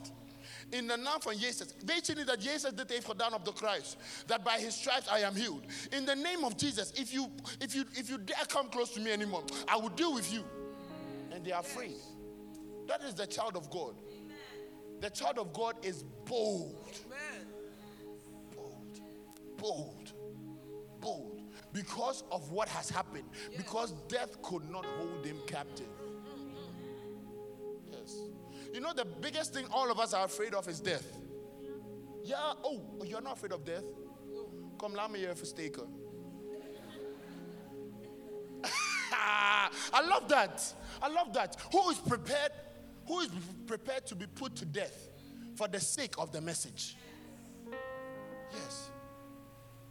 In 0.73 0.87
de 0.87 0.97
naam 0.97 1.21
van 1.23 1.37
Jezus. 1.37 1.67
Weet 1.85 2.07
je 2.07 2.15
niet 2.15 2.27
dat 2.27 2.45
Jezus 2.45 2.71
dit 2.75 2.91
heeft 2.91 3.07
gedaan 3.07 3.35
op 3.35 3.45
de 3.45 3.53
kruis? 3.53 3.97
That 4.27 4.43
by 4.43 4.59
his 4.59 4.75
stripes 4.75 5.07
I 5.19 5.25
am 5.25 5.35
healed. 5.35 5.65
In 5.91 6.05
the 6.05 6.15
name 6.15 6.45
of 6.45 6.53
Jesus, 6.57 6.91
if 6.91 7.11
you, 7.11 7.27
if 7.59 7.75
you, 7.75 7.85
if 7.93 8.09
you 8.09 8.25
dare 8.25 8.47
come 8.47 8.69
close 8.69 8.93
to 8.93 9.01
me 9.01 9.13
anymore, 9.13 9.45
I 9.69 9.81
will 9.81 9.95
deal 9.95 10.15
with 10.15 10.33
you. 10.33 10.43
And 11.35 11.45
they 11.45 11.53
are 11.53 11.61
afraid. 11.61 12.01
That 12.87 13.03
is 13.03 13.15
the 13.15 13.27
child 13.27 13.57
of 13.57 13.69
God. 13.69 13.95
The 15.01 15.11
child 15.11 15.39
of 15.39 15.53
God 15.53 15.75
is 15.83 16.05
bold. 16.25 17.01
Bold, 18.57 19.01
bold, 19.59 20.13
bold, 21.01 21.41
because 21.73 22.25
of 22.31 22.51
what 22.51 22.69
has 22.69 22.89
happened, 22.89 23.29
because 23.57 23.93
death 24.09 24.41
could 24.43 24.71
not 24.71 24.87
hold 24.87 25.27
him 25.27 25.37
captive. 25.47 25.89
Yes. 27.91 28.17
You 28.73 28.81
know, 28.81 28.93
the 28.95 29.05
biggest 29.05 29.53
thing 29.53 29.67
all 29.71 29.91
of 29.91 30.01
us 30.01 30.15
are 30.15 30.25
afraid 30.25 30.55
of 30.55 30.67
is 30.69 30.81
death. 30.81 31.07
Yeah, 32.25 32.55
oh, 32.65 32.81
you're 33.05 33.21
not 33.21 33.35
afraid 33.35 33.53
of 33.53 33.65
death? 33.65 33.85
Come, 34.79 34.95
laat 34.95 35.11
me 35.11 35.21
je 35.21 35.35
steken. 35.45 35.87
I 39.93 40.07
love 40.09 40.29
that. 40.29 40.75
I 41.03 41.09
love 41.09 41.33
that. 41.35 41.57
Who 41.73 41.91
is 41.91 41.99
prepared? 41.99 42.53
Who 43.07 43.21
is 43.21 43.31
prepared 43.67 44.07
to 44.07 44.15
be 44.15 44.27
put 44.27 44.57
to 44.57 44.65
death 44.65 45.09
for 45.57 45.69
the 45.69 45.81
sake 45.81 46.15
of 46.19 46.33
the 46.33 46.41
message? 46.41 46.97
Yes. 48.53 48.89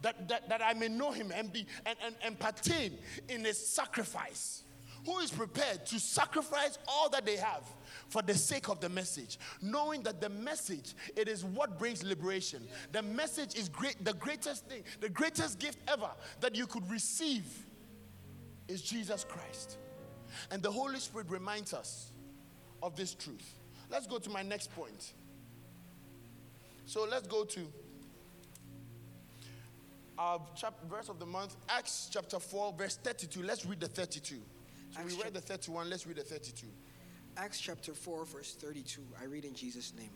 That, 0.02 0.28
that, 0.30 0.50
that 0.50 0.62
I 0.63 0.74
may 0.74 0.88
know 0.88 1.12
him 1.12 1.32
and 1.34 1.54
be 1.54 1.67
and, 1.86 1.96
and, 2.04 2.15
and 2.24 2.39
pertain 2.39 2.98
in 3.30 3.46
his 3.46 3.65
sacrifice. 3.67 4.63
Who 5.06 5.20
is 5.20 5.32
prepared 5.32 5.86
to 5.88 6.00
sacrifice 6.00 6.78
all 6.88 7.10
that 7.10 7.26
they 7.26 7.38
have 7.38 7.64
for 8.08 8.22
the 8.22 8.36
sake 8.36 8.70
of 8.70 8.80
the 8.80 8.90
message, 8.90 9.40
knowing 9.62 10.04
that 10.04 10.22
the 10.22 10.30
message 10.30 10.94
it 11.16 11.28
is 11.28 11.44
what 11.44 11.80
brings 11.80 12.04
liberation. 12.04 12.68
The 12.92 13.02
message 13.02 13.56
is 13.56 13.70
great, 13.70 14.04
the 14.04 14.14
greatest 14.14 14.68
thing, 14.68 14.84
the 15.00 15.10
greatest 15.10 15.60
gift 15.60 15.80
ever 15.88 16.10
that 16.42 16.56
you 16.56 16.68
could 16.68 16.90
receive 16.90 17.46
is 18.68 18.82
Jesus 18.82 19.24
Christ. 19.24 19.78
And 20.52 20.62
the 20.62 20.72
Holy 20.72 21.00
Spirit 21.00 21.30
reminds 21.30 21.74
us 21.74 22.12
of 22.84 22.96
this 22.96 23.14
truth. 23.14 23.56
Let's 23.90 24.08
go 24.08 24.20
to 24.20 24.30
my 24.30 24.42
next 24.42 24.74
point. 24.76 25.14
So 26.86 27.08
let's 27.10 27.28
go 27.28 27.44
to 27.46 27.62
our 30.18 30.42
chap- 30.56 30.76
verse 30.90 31.10
of 31.10 31.20
the 31.20 31.26
month, 31.26 31.56
Acts 31.70 32.10
chapter 32.12 32.40
4, 32.40 32.74
verse 32.74 32.98
32. 32.98 33.44
Let's 33.44 33.66
read 33.66 33.80
the 33.80 33.88
32. 33.88 34.36
So 34.91 34.99
Acts 35.01 35.15
we 35.15 35.23
read 35.23 35.34
the 35.34 35.41
31, 35.41 35.89
let's 35.89 36.06
read 36.06 36.17
the 36.17 36.23
32. 36.23 36.67
Acts 37.38 37.60
chapter 37.60 37.93
4, 37.93 38.25
verse 38.25 38.56
32. 38.56 39.01
I 39.21 39.25
read 39.25 39.45
in 39.45 39.54
Jesus' 39.54 39.93
name. 39.97 40.12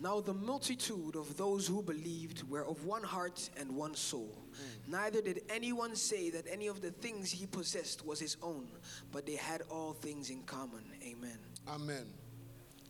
Now 0.00 0.20
the 0.20 0.34
multitude 0.34 1.16
of 1.16 1.36
those 1.36 1.66
who 1.66 1.82
believed 1.82 2.48
were 2.48 2.66
of 2.66 2.84
one 2.84 3.02
heart 3.02 3.48
and 3.58 3.74
one 3.74 3.94
soul. 3.94 4.36
Mm. 4.52 4.92
Neither 4.92 5.22
did 5.22 5.42
anyone 5.48 5.96
say 5.96 6.28
that 6.30 6.46
any 6.50 6.66
of 6.66 6.82
the 6.82 6.90
things 6.90 7.30
he 7.30 7.46
possessed 7.46 8.04
was 8.04 8.20
his 8.20 8.36
own, 8.42 8.66
but 9.12 9.26
they 9.26 9.36
had 9.36 9.62
all 9.70 9.92
things 9.92 10.28
in 10.28 10.42
common. 10.42 10.84
Amen. 11.02 11.38
Amen. 11.68 12.06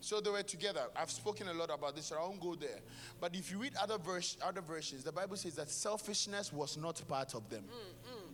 So 0.01 0.19
they 0.19 0.29
were 0.29 0.43
together. 0.43 0.81
I've 0.97 1.11
spoken 1.11 1.47
a 1.47 1.53
lot 1.53 1.69
about 1.73 1.95
this, 1.95 2.07
so 2.07 2.17
I 2.17 2.21
won't 2.23 2.41
go 2.41 2.55
there. 2.55 2.79
But 3.21 3.35
if 3.35 3.49
you 3.49 3.57
read 3.57 3.73
other 3.81 3.97
verse, 3.97 4.35
other 4.41 4.59
versions, 4.59 5.03
the 5.05 5.13
Bible 5.13 5.37
says 5.37 5.55
that 5.55 5.69
selfishness 5.69 6.51
was 6.51 6.75
not 6.75 7.01
part 7.07 7.35
of 7.35 7.49
them. 7.49 7.63
Mm, 7.63 8.11
mm. 8.11 8.33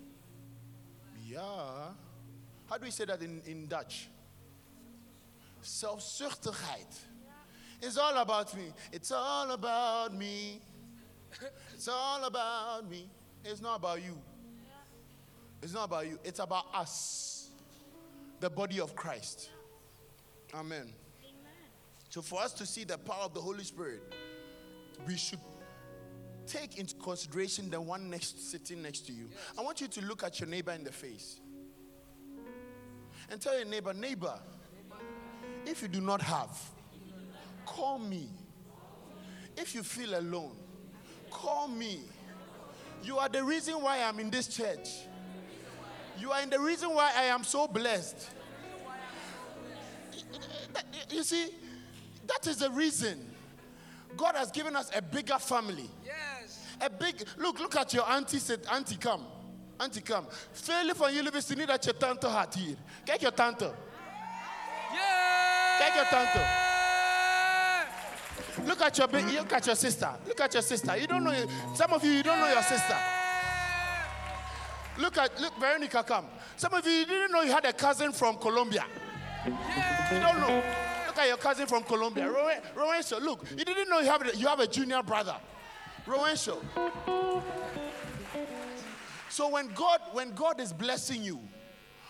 Yeah. 1.28 1.94
How 2.70 2.78
do 2.78 2.86
we 2.86 2.92
say 2.92 3.06
that 3.06 3.22
in, 3.22 3.42
in 3.46 3.68
Dutch? 3.68 4.10
Zelfzuchtigheid. 5.64 7.00
It's 7.82 7.98
all 7.98 8.18
about 8.18 8.56
me. 8.56 8.72
It's 8.92 9.12
all 9.12 9.50
about 9.52 10.14
me. 10.14 10.62
It's 11.74 11.88
all 11.88 12.24
about 12.26 12.90
me. 12.90 13.10
It's 13.44 13.62
not 13.62 13.78
about 13.78 14.04
you. 14.04 14.18
It's 15.64 15.74
not 15.74 15.86
about 15.86 16.08
you. 16.08 16.20
It's 16.24 16.40
about 16.40 16.66
us, 16.74 17.50
the 18.40 18.50
body 18.50 18.80
of 18.80 18.96
Christ. 18.96 19.50
Amen. 20.54 20.94
So, 22.10 22.22
for 22.22 22.42
us 22.42 22.54
to 22.54 22.66
see 22.66 22.86
the 22.86 22.98
power 22.98 23.24
of 23.24 23.34
the 23.34 23.42
Holy 23.42 23.64
Spirit, 23.64 24.02
we 25.06 25.16
should 25.16 25.40
take 26.48 26.78
into 26.78 26.96
consideration 26.96 27.70
the 27.70 27.80
one 27.80 28.10
next 28.10 28.50
sitting 28.52 28.82
next 28.82 29.06
to 29.08 29.14
you. 29.14 29.30
I 29.58 29.62
want 29.62 29.82
you 29.82 29.88
to 29.88 30.02
look 30.06 30.24
at 30.24 30.40
your 30.40 30.50
neighbor 30.50 30.72
in 30.72 30.84
the 30.84 30.92
face 30.92 31.40
and 33.32 33.42
tell 33.42 33.56
your 33.56 33.66
neighbor, 33.66 33.94
neighbor, 33.94 34.34
if 35.66 35.82
you 35.82 35.88
do 35.88 36.02
not 36.02 36.22
have, 36.22 36.58
call 37.66 38.00
me. 38.00 38.30
If 39.58 39.76
you 39.76 39.84
feel 39.84 40.18
alone, 40.18 40.56
call 41.30 41.68
me. 41.68 42.02
You 43.04 43.18
are 43.18 43.30
the 43.30 43.44
reason 43.44 43.76
why 43.76 44.02
I'm 44.02 44.20
in 44.20 44.30
this 44.30 44.48
church. 44.48 44.90
You 46.20 46.32
are 46.32 46.42
in 46.42 46.50
the 46.50 46.60
reason 46.60 46.90
why 46.90 47.12
I 47.16 47.24
am 47.24 47.44
so 47.44 47.68
blessed. 47.68 48.30
You 51.10 51.24
see, 51.24 51.48
that 52.28 52.48
is 52.48 52.58
the 52.58 52.70
reason 52.70 53.26
God 54.18 54.36
has 54.36 54.52
given 54.52 54.76
us 54.76 54.92
a 54.96 55.02
bigger 55.02 55.40
family. 55.40 55.90
Yes. 56.06 56.66
A 56.82 56.90
big 56.90 57.16
look, 57.38 57.60
look 57.60 57.76
at 57.76 57.94
your 57.94 58.10
auntie 58.10 58.40
said, 58.40 58.62
Auntie, 58.72 58.98
come. 58.98 59.26
Auntie, 59.80 60.02
come. 60.02 60.28
Fairly 60.52 60.94
from 60.94 61.14
university, 61.14 61.56
need 61.60 61.70
that 61.70 61.86
your 61.86 61.94
tante 61.94 62.30
hat 62.30 62.54
here. 62.54 62.76
Get 63.06 63.22
your 63.22 63.32
tante. 63.32 63.66
Yeah. 64.94 65.80
Get 65.80 65.96
your 65.96 66.06
tante. 66.06 66.40
Look 68.68 68.82
at 68.82 68.98
your 68.98 69.08
big, 69.08 69.26
look 69.26 69.54
at 69.54 69.66
your 69.66 69.76
sister. 69.76 70.10
Look 70.28 70.42
at 70.42 70.54
your 70.54 70.64
sister. 70.64 70.98
You 70.98 71.08
don't 71.08 71.24
know 71.24 71.34
some 71.76 71.94
of 71.94 72.04
you 72.04 72.12
you 72.12 72.24
don't 72.24 72.40
know 72.40 72.52
your 72.52 72.62
sister. 72.62 72.98
Look 74.98 75.18
at 75.18 75.40
look, 75.40 75.58
Veronica, 75.58 76.04
come. 76.04 76.26
Some 76.58 76.74
of 76.74 76.86
you, 76.86 76.92
you 76.92 77.06
didn't 77.06 77.32
know 77.32 77.42
you 77.42 77.52
had 77.52 77.64
a 77.66 77.74
cousin 77.74 78.12
from 78.12 78.36
Colombia. 78.36 78.86
Yeah. 79.46 80.14
You 80.14 80.20
don't 80.20 80.40
know. 80.42 80.64
Look 81.08 81.18
at 81.18 81.28
your 81.28 81.38
cousin 81.38 81.68
from 81.68 81.84
Colombia. 81.84 82.30
Rowan 82.30 83.02
look, 83.22 83.46
you 83.58 83.64
didn't 83.64 83.90
know 83.90 84.00
you 84.00 84.08
have, 84.08 84.28
a, 84.28 84.36
you 84.36 84.48
have 84.48 84.60
a 84.60 84.68
junior 84.68 85.02
brother. 85.02 85.36
Shaw. 86.36 86.56
So 89.30 89.50
when 89.50 89.68
God, 89.74 90.02
when 90.12 90.34
God 90.34 90.60
is 90.60 90.74
blessing 90.74 91.24
you, 91.24 91.40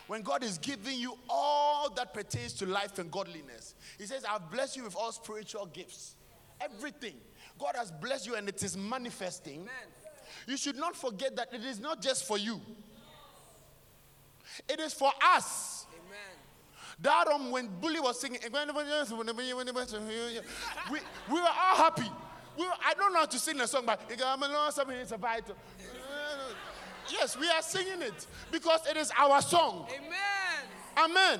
when 0.08 0.22
God 0.22 0.44
is 0.44 0.58
giving 0.58 0.98
you 0.98 1.18
all 1.30 1.90
that 1.92 2.14
pertains 2.14 2.54
to 2.54 2.66
life 2.66 2.98
and 2.98 3.12
godliness, 3.12 3.76
He 3.98 4.06
says, 4.06 4.26
I've 4.26 4.50
blessed 4.50 4.78
you 4.78 4.84
with 4.84 4.96
all 4.96 5.12
spiritual 5.12 5.68
gifts. 5.68 6.16
Everything. 6.60 7.16
God 7.60 7.76
has 7.76 7.92
blessed 7.92 8.26
you 8.26 8.36
and 8.36 8.48
it 8.50 8.64
is 8.64 8.76
manifesting. 8.76 9.68
You 10.48 10.58
should 10.58 10.78
not 10.78 10.96
forget 10.96 11.36
that 11.36 11.54
it 11.54 11.64
is 11.64 11.80
not 11.80 12.02
just 12.02 12.26
for 12.26 12.38
you. 12.38 12.62
It 14.68 14.80
is 14.80 14.94
for 14.94 15.12
us. 15.34 15.86
Amen. 15.94 16.18
That 17.02 17.28
um, 17.28 17.52
when 17.52 17.68
Bully 17.80 18.00
was 18.00 18.20
singing, 18.20 18.40
we, 18.42 18.60
we 21.30 21.40
were 21.40 21.48
all 21.48 21.76
happy. 21.76 22.10
We 22.58 22.66
were, 22.66 22.74
I 22.86 22.94
don't 22.94 23.14
know 23.14 23.20
how 23.20 23.26
to 23.26 23.40
sing 23.40 23.58
the 23.58 23.68
song, 23.68 23.84
but 23.86 24.02
i 24.12 24.16
got 24.16 24.74
something 24.74 24.98
it's 24.98 25.12
a 25.12 25.18
vital. 25.18 25.56
Yes, 27.12 27.38
we 27.38 27.48
are 27.50 27.62
singing 27.62 28.02
it 28.02 28.28
because 28.52 28.86
it 28.88 28.98
is 28.98 29.12
our 29.18 29.42
song. 29.42 29.88
Amen. 29.90 30.10
Amen. 30.98 31.40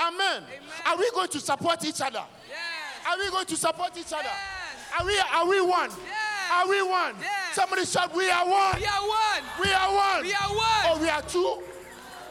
Amen. 0.00 0.42
Amen. 0.42 0.42
Are 0.86 0.96
we 0.96 1.10
going 1.12 1.28
to 1.28 1.40
support 1.40 1.84
each 1.84 2.00
other? 2.00 2.24
Yes. 2.48 3.06
Are 3.08 3.18
we 3.18 3.30
going 3.30 3.46
to 3.46 3.56
support 3.56 3.96
each 3.98 4.12
other? 4.12 4.22
Yes. 4.24 5.00
Are 5.00 5.06
we 5.06 5.18
are 5.18 5.48
we 5.48 5.60
one? 5.60 5.90
Yes. 5.90 6.52
Are 6.52 6.68
we 6.68 6.82
one? 6.82 7.14
Yes. 7.20 7.54
Somebody 7.54 7.84
shout, 7.84 8.14
we 8.14 8.30
are 8.30 8.48
one. 8.48 8.78
We 8.78 8.86
are 8.86 9.08
one. 9.08 9.42
We 9.62 9.72
are 9.72 9.94
one. 9.94 10.22
We 10.22 10.32
are 10.32 10.54
one. 10.54 10.96
Or 10.96 11.00
we 11.00 11.08
are 11.08 11.22
two. 11.22 11.62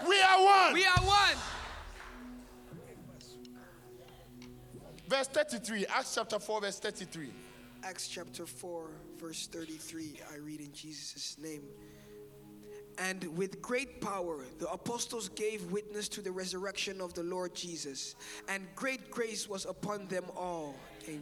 We 0.07 0.21
are 0.21 0.43
one. 0.43 0.73
We 0.73 0.85
are 0.85 1.03
one. 1.03 1.37
verse 5.13 5.27
33. 5.27 5.85
Acts 5.87 6.15
chapter 6.15 6.39
4, 6.39 6.61
verse 6.61 6.79
33. 6.79 7.29
Acts 7.83 8.07
chapter 8.07 8.47
4, 8.47 8.89
verse 9.19 9.47
33. 9.47 10.19
I 10.33 10.37
read 10.37 10.59
in 10.59 10.73
Jesus' 10.73 11.37
name. 11.37 11.61
And 12.97 13.35
with 13.37 13.61
great 13.61 14.01
power, 14.01 14.39
the 14.59 14.69
apostles 14.69 15.29
gave 15.29 15.71
witness 15.71 16.07
to 16.09 16.21
the 16.21 16.31
resurrection 16.31 17.01
of 17.01 17.13
the 17.13 17.23
Lord 17.23 17.55
Jesus, 17.55 18.15
and 18.47 18.63
great 18.75 19.09
grace 19.09 19.49
was 19.49 19.65
upon 19.65 20.07
them 20.07 20.25
all. 20.35 20.75
Amen. 21.07 21.21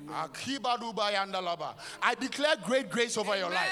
I 2.04 2.16
declare 2.16 2.56
great 2.64 2.90
grace 2.90 3.18
over 3.18 3.36
your 3.38 3.50
life. 3.50 3.70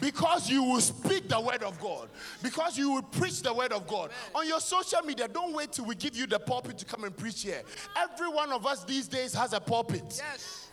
Because 0.00 0.48
you 0.48 0.64
will 0.64 0.80
speak 0.80 1.28
the 1.28 1.38
word 1.40 1.62
of 1.62 1.78
God. 1.78 2.08
Because 2.42 2.78
you 2.78 2.90
will 2.92 3.02
preach 3.02 3.42
the 3.42 3.52
word 3.52 3.72
of 3.72 3.86
God. 3.86 4.10
On 4.34 4.46
your 4.46 4.60
social 4.60 5.02
media, 5.02 5.28
don't 5.28 5.52
wait 5.52 5.72
till 5.72 5.84
we 5.84 5.94
give 5.94 6.16
you 6.16 6.26
the 6.26 6.38
pulpit 6.38 6.78
to 6.78 6.84
come 6.86 7.04
and 7.04 7.14
preach 7.14 7.42
here. 7.42 7.62
Every 7.96 8.28
one 8.28 8.50
of 8.50 8.66
us 8.66 8.82
these 8.84 9.08
days 9.08 9.34
has 9.34 9.52
a 9.52 9.60
pulpit. 9.60 10.02
Yes. 10.16 10.69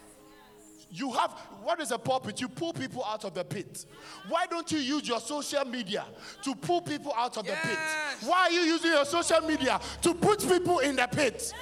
You 0.89 1.12
have, 1.12 1.32
what 1.63 1.82
is 1.82 1.91
a 1.91 1.97
pulpit? 1.97 2.39
You 2.39 2.47
pull 2.47 2.71
people 2.73 3.04
out 3.04 3.26
of 3.26 3.34
the 3.34 3.43
pit. 3.43 3.86
Why 4.30 4.45
don't 4.45 4.71
you 4.71 4.80
use 4.80 5.08
your 5.08 5.19
social 5.19 5.65
media 5.65 6.06
to 6.43 6.56
pull 6.56 6.82
people 6.82 7.13
out 7.15 7.38
of 7.38 7.45
the 7.45 7.52
pit? 7.62 7.78
Why 8.26 8.43
are 8.43 8.52
you 8.52 8.62
using 8.62 8.91
your 8.91 9.06
social 9.06 9.41
media 9.41 9.80
to 10.02 10.13
put 10.13 10.47
people 10.47 10.80
in 10.80 10.95
the 10.95 11.08
pit? 11.08 11.54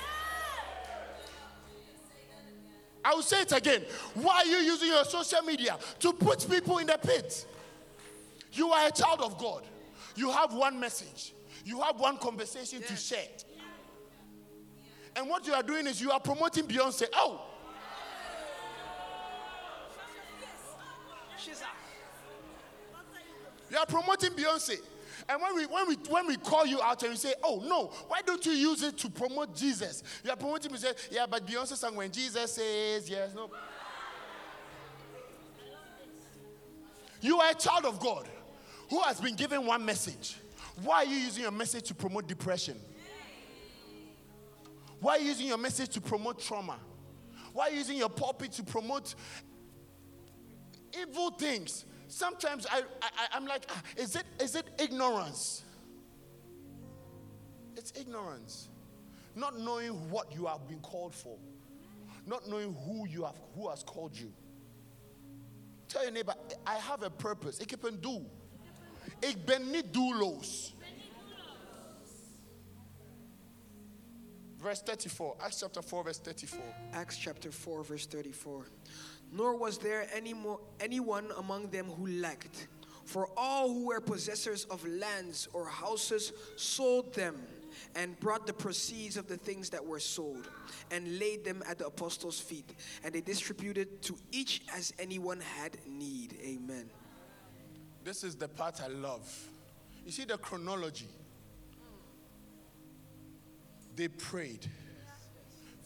I 3.04 3.14
will 3.14 3.22
say 3.22 3.42
it 3.42 3.52
again. 3.52 3.84
Why 4.16 4.38
are 4.38 4.46
you 4.46 4.58
using 4.58 4.90
your 4.90 5.06
social 5.06 5.42
media 5.42 5.78
to 6.00 6.14
put 6.14 6.48
people 6.50 6.78
in 6.80 6.88
the 6.88 6.98
pit? 7.02 7.46
You 8.52 8.72
are 8.72 8.88
a 8.88 8.92
child 8.92 9.22
of 9.22 9.38
God. 9.38 9.64
You 10.16 10.32
have 10.32 10.54
one 10.54 10.80
message, 10.80 11.34
you 11.66 11.82
have 11.82 12.00
one 12.00 12.18
conversation 12.18 12.82
to 12.82 12.96
share. 12.96 13.28
And 15.16 15.30
what 15.30 15.46
you 15.46 15.54
are 15.54 15.64
doing 15.64 15.88
is 15.88 16.02
you 16.02 16.12
are 16.12 16.20
promoting 16.20 16.66
Beyonce. 16.66 17.08
Oh, 17.14 17.42
You 23.70 23.78
are 23.78 23.86
promoting 23.86 24.32
Beyonce. 24.32 24.78
And 25.28 25.42
when 25.42 25.56
we 25.56 25.66
when 25.66 25.88
we 25.88 25.96
when 26.10 26.28
we 26.28 26.38
call 26.38 26.66
you 26.66 26.82
out 26.82 27.02
and 27.04 27.12
we 27.12 27.18
say, 27.18 27.34
oh 27.44 27.64
no, 27.66 27.86
why 28.08 28.22
don't 28.22 28.46
you 28.46 28.52
use 28.52 28.84
it 28.84 28.98
to 29.00 29.10
promote 29.10 29.56
Jesus? 29.56 30.04
You 30.24 30.32
are 30.32 30.36
promoting 30.36 30.72
me 30.72 30.78
say, 30.78 30.94
yeah, 31.10 31.26
but 31.30 31.46
Beyonce 31.48 31.76
sang 31.76 31.96
when 31.96 32.12
Jesus 32.12 32.54
says 32.54 33.10
yes, 33.10 33.34
no. 33.34 33.50
You 37.22 37.40
are 37.40 37.52
a 37.52 37.56
child 37.56 37.86
of 37.86 38.00
God 38.00 38.28
who 38.90 39.02
has 39.02 39.20
been 39.20 39.36
given 39.36 39.66
one 39.66 39.84
message. 39.84 40.36
Why 40.84 40.98
are 40.98 41.06
you 41.06 41.16
using 41.16 41.44
your 41.44 41.52
message 41.52 41.86
to 41.86 41.96
promote 41.96 42.28
depression? 42.28 42.78
Why 45.00 45.14
are 45.14 45.20
you 45.20 45.28
using 45.28 45.48
your 45.48 45.58
message 45.58 45.90
to 45.90 46.02
promote 46.02 46.40
trauma? 46.40 46.78
Why 47.54 47.68
are 47.68 47.72
you 47.72 47.78
using 47.78 47.98
your 47.98 48.10
pulpit 48.10 48.52
to 48.54 48.64
promote 48.64 49.16
evil 51.02 51.32
things. 51.32 51.86
Sometimes 52.08 52.68
I, 52.72 52.82
I, 53.02 53.10
I'm 53.34 53.46
like, 53.46 53.66
ah, 53.70 53.82
is 53.98 54.16
it, 54.16 54.24
is 54.40 54.56
it 54.56 54.66
ignorance? 54.80 55.64
It's 57.76 57.92
ignorance. 58.00 58.70
Not 59.36 59.60
knowing 59.60 60.10
what 60.10 60.34
you 60.34 60.46
have 60.46 60.68
been 60.68 60.80
called 60.80 61.14
for. 61.14 61.38
Not 62.26 62.48
knowing 62.48 62.76
who 62.86 63.08
you 63.08 63.24
have, 63.24 63.36
who 63.56 63.70
has 63.70 63.84
called 63.84 64.18
you. 64.18 64.32
Tell 65.88 66.04
your 66.04 66.12
neighbor, 66.12 66.34
I 66.66 66.76
have 66.76 67.04
a 67.04 67.10
purpose. 67.10 67.60
Ik 67.60 67.70
heb 67.70 67.84
een 67.84 68.02
doel. 68.02 68.30
Ik 69.20 69.46
ben 69.46 69.70
niet 69.72 69.94
doelloos. 69.94 70.76
Verse 74.58 74.82
34, 74.84 75.38
Acts 75.38 75.60
chapter 75.60 75.84
4, 75.84 76.04
verse 76.04 76.22
34. 76.22 76.60
Acts 76.92 77.18
chapter 77.20 77.52
4, 77.52 77.84
verse 77.86 78.08
34. 78.08 78.66
Nor 79.36 79.58
was 79.58 79.78
there 79.78 80.08
any 80.16 80.34
more, 80.34 80.60
anyone 80.80 81.30
among 81.38 81.70
them 81.70 81.88
who 81.88 82.08
lacked, 82.08 82.68
for 83.04 83.28
all 83.36 83.68
who 83.68 83.88
were 83.88 84.00
possessors 84.00 84.64
of 84.66 84.86
lands 84.88 85.50
or 85.52 85.68
houses 85.68 86.32
sold 86.56 87.14
them 87.14 87.36
and 87.96 88.18
brought 88.22 88.48
the 88.48 88.54
proceeds 88.54 89.18
of 89.18 89.28
the 89.28 89.36
things 89.36 89.70
that 89.70 89.86
were 89.86 90.00
sold 90.00 90.50
and 90.90 91.20
laid 91.20 91.44
them 91.44 91.62
at 91.68 91.78
the 91.78 91.86
apostles' 91.86 92.40
feet. 92.40 92.74
And 93.04 93.14
they 93.14 93.20
distributed 93.20 94.02
to 94.04 94.16
each 94.32 94.62
as 94.74 94.94
anyone 95.00 95.42
had 95.42 95.78
need. 95.86 96.38
Amen. 96.42 96.90
This 98.06 98.24
is 98.24 98.36
the 98.36 98.48
part 98.48 98.82
I 98.82 98.88
love. 98.88 99.30
You 100.06 100.12
see 100.12 100.24
the 100.24 100.38
chronology. 100.38 101.10
They 103.98 104.08
prayed. 104.08 104.66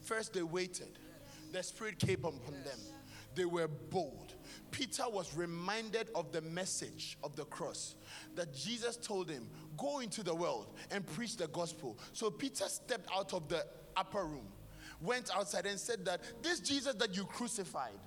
First, 0.04 0.34
they 0.34 0.44
waited. 0.44 1.00
The 1.52 1.64
Spirit 1.64 1.98
came 1.98 2.20
upon 2.20 2.54
them. 2.64 2.80
They 3.36 3.46
were 3.46 3.68
bold. 3.68 4.34
Peter 4.72 5.04
was 5.08 5.36
reminded 5.36 6.10
of 6.15 6.32
the 6.32 6.42
message 6.42 7.18
of 7.24 7.36
the 7.36 7.46
cross 7.46 7.96
that 8.36 8.54
Jesus 8.54 8.98
told 8.98 9.30
him, 9.30 9.48
Go 9.78 10.00
into 10.00 10.24
the 10.24 10.34
world 10.36 10.74
and 10.92 11.06
preach 11.06 11.38
the 11.38 11.48
gospel. 11.48 11.98
So 12.13 12.30
Peter 12.30 12.65
stepped 12.65 13.10
out 13.15 13.34
of 13.34 13.48
the 13.48 13.65
upper 13.96 14.26
room, 14.26 14.48
went 15.02 15.30
outside, 15.36 15.65
and 15.65 15.80
said 15.80 16.06
that 16.06 16.22
this 16.44 16.60
Jesus 16.60 16.96
that 16.96 17.15
you 17.15 17.24
crucified, 17.26 18.00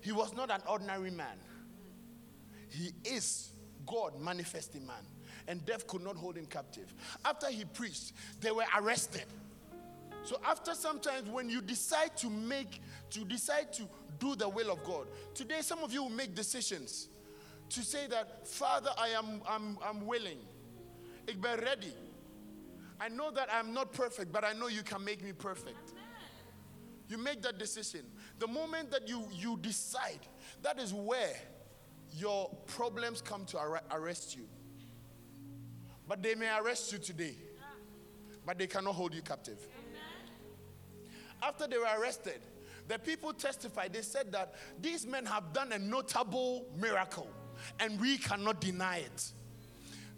he 0.00 0.12
was 0.12 0.34
not 0.34 0.50
an 0.50 0.62
ordinary 0.68 1.10
man. 1.10 1.38
He 2.68 2.92
is 3.04 3.50
God 3.86 4.20
manifesting 4.20 4.86
man. 4.86 5.04
And 5.48 5.64
death 5.64 5.86
could 5.86 6.02
not 6.02 6.16
hold 6.16 6.36
him 6.36 6.46
captive. 6.46 6.92
After 7.24 7.48
he 7.48 7.64
preached, 7.64 8.12
they 8.40 8.50
were 8.50 8.64
arrested. 8.76 9.24
So 10.24 10.40
after 10.44 10.74
sometimes 10.74 11.30
when 11.30 11.48
you 11.48 11.60
decide 11.60 12.16
to 12.16 12.28
make, 12.28 12.82
to 13.10 13.24
decide 13.24 13.72
to 13.74 13.88
do 14.18 14.36
the 14.36 14.48
will 14.48 14.70
of 14.70 14.82
God, 14.84 15.06
today 15.34 15.60
some 15.60 15.80
of 15.80 15.92
you 15.92 16.02
will 16.02 16.10
make 16.10 16.34
decisions 16.34 17.08
to 17.70 17.82
say 17.82 18.06
that, 18.08 18.46
Father, 18.46 18.90
I 18.96 19.08
am 19.08 19.42
I'm, 19.48 19.78
I'm 19.84 20.06
willing. 20.06 20.38
Ik 21.26 21.40
ben 21.40 21.58
ready. 21.58 21.92
I 23.00 23.08
know 23.08 23.30
that 23.30 23.48
I'm 23.52 23.74
not 23.74 23.92
perfect, 23.92 24.32
but 24.32 24.44
I 24.44 24.52
know 24.52 24.68
you 24.68 24.82
can 24.82 25.04
make 25.04 25.22
me 25.22 25.32
perfect. 25.32 25.92
You 27.08 27.18
make 27.18 27.42
that 27.42 27.58
decision. 27.58 28.00
The 28.38 28.46
moment 28.46 28.90
that 28.90 29.08
you, 29.08 29.24
you 29.32 29.58
decide, 29.60 30.20
that 30.62 30.80
is 30.80 30.92
where 30.92 31.34
your 32.12 32.48
problems 32.66 33.20
come 33.20 33.44
to 33.46 33.58
arre- 33.58 33.82
arrest 33.92 34.36
you. 34.36 34.44
But 36.08 36.22
they 36.22 36.34
may 36.34 36.48
arrest 36.58 36.92
you 36.92 36.98
today, 36.98 37.36
ah. 37.60 37.66
but 38.44 38.58
they 38.58 38.66
cannot 38.66 38.94
hold 38.94 39.14
you 39.14 39.22
captive. 39.22 39.58
After 41.42 41.66
they 41.66 41.78
were 41.78 42.00
arrested, 42.00 42.40
the 42.88 42.98
people 42.98 43.32
testified. 43.32 43.92
They 43.92 44.02
said 44.02 44.32
that 44.32 44.54
these 44.80 45.06
men 45.06 45.26
have 45.26 45.52
done 45.52 45.72
a 45.72 45.78
notable 45.78 46.66
miracle, 46.76 47.28
and 47.80 48.00
we 48.00 48.18
cannot 48.18 48.60
deny 48.60 48.98
it. 48.98 49.32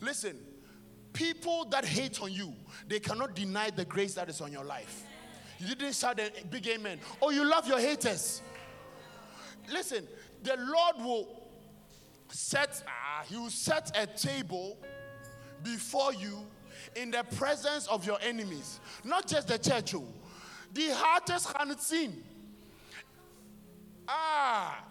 Listen, 0.01 0.37
people 1.13 1.65
that 1.67 1.85
hate 1.85 2.21
on 2.23 2.33
you, 2.33 2.53
they 2.87 3.01
cannot 3.01 3.35
deny 3.35 3.71
the 3.71 3.85
grace 3.85 4.15
that 4.15 4.29
is 4.29 4.41
on 4.41 4.53
your 4.53 4.65
life. 4.65 5.05
You 5.59 5.75
didn't 5.75 5.95
shout 5.95 6.21
a 6.21 6.31
big 6.47 6.67
amen. 6.69 7.01
Oh, 7.21 7.31
you 7.31 7.45
love 7.45 7.67
your 7.67 7.81
haters. 7.81 8.43
Listen, 9.73 10.07
the 10.43 10.57
Lord 10.57 11.05
will 11.05 11.43
set, 12.29 12.83
ah, 12.87 13.25
He 13.29 13.37
will 13.37 13.51
set 13.51 13.97
a 13.97 14.07
table 14.07 14.79
before 15.63 16.15
you 16.15 16.47
in 16.95 17.11
the 17.11 17.25
presence 17.37 17.87
of 17.89 18.07
your 18.07 18.19
enemies. 18.23 18.81
Not 19.05 19.27
just 19.27 19.49
the 19.49 19.59
church, 19.59 19.95
oh. 19.95 20.07
the 20.73 20.95
hardest 20.95 21.49
het 21.57 21.83
zien. 21.83 22.25
Ah, 24.09 24.83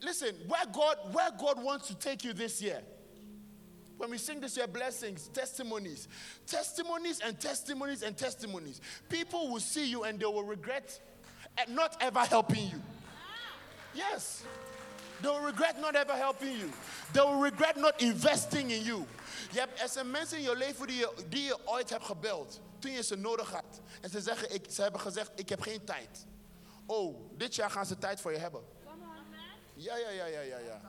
listen, 0.00 0.34
where 0.46 0.64
God, 0.72 0.96
where 1.12 1.30
God 1.38 1.62
wants 1.62 1.88
to 1.88 1.94
take 1.96 2.24
you 2.24 2.32
this 2.32 2.62
year. 2.62 2.80
When 3.96 4.10
we 4.10 4.18
sing 4.18 4.40
this 4.40 4.56
year, 4.56 4.66
blessings, 4.66 5.28
testimonies, 5.28 6.08
testimonies 6.46 7.20
and 7.20 7.38
testimonies 7.38 8.02
and 8.02 8.16
testimonies. 8.16 8.80
People 9.08 9.50
will 9.50 9.60
see 9.60 9.86
you 9.86 10.04
and 10.04 10.18
they 10.18 10.26
will 10.26 10.44
regret 10.44 11.00
not 11.68 11.96
ever 12.00 12.20
helping 12.20 12.64
you. 12.64 12.82
Yes. 13.94 14.44
They 15.20 15.28
will 15.28 15.44
regret 15.44 15.80
not 15.80 15.94
ever 15.94 16.14
helping 16.14 16.52
you. 16.52 16.72
They 17.12 17.20
will 17.20 17.38
regret 17.38 17.76
not 17.76 18.02
investing 18.02 18.70
in 18.70 18.82
you. 18.82 19.06
Je 19.52 19.60
hebt, 19.60 20.04
mensen 20.04 20.38
in 20.38 20.42
je 20.42 20.56
leven 20.56 20.86
die 20.86 20.96
je, 20.96 21.12
die 21.28 21.44
je 21.44 21.66
ooit 21.66 21.90
hebt 21.90 22.04
gebeld. 22.04 22.60
Toen 22.78 22.90
je 22.90 23.02
ze 23.02 23.16
nodig 23.16 23.50
had. 23.50 23.80
En 24.00 24.10
ze, 24.10 24.20
zeggen, 24.20 24.54
ik, 24.54 24.66
ze 24.70 24.82
hebben 24.82 25.00
gezegd, 25.00 25.30
ik 25.34 25.48
heb 25.48 25.60
geen 25.60 25.84
tijd. 25.84 26.26
Oh, 26.94 27.16
dit 27.36 27.54
jaar 27.54 27.70
gaan 27.70 27.86
ze 27.86 27.98
tijd 27.98 28.20
voor 28.20 28.32
je 28.32 28.38
hebben. 28.38 28.62
Ja, 29.74 29.96
ja, 29.96 30.10
ja, 30.10 30.26
ja, 30.26 30.40
ja, 30.40 30.58
ja. 30.58 30.80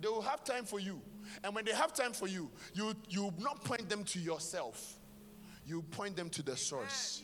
They 0.00 0.10
will 0.10 0.22
have 0.22 0.42
time 0.42 0.66
for 0.66 0.80
you. 0.80 1.00
And 1.42 1.54
when 1.54 1.64
they 1.64 1.74
have 1.74 1.92
time 1.92 2.14
for 2.14 2.28
you, 2.28 2.50
you, 2.72 2.94
you 3.08 3.22
will 3.22 3.34
not 3.38 3.62
point 3.62 3.88
them 3.88 4.04
to 4.04 4.18
yourself. 4.18 4.98
You 5.64 5.82
point 5.82 6.16
them 6.16 6.30
to 6.30 6.42
the 6.42 6.56
source. 6.56 7.22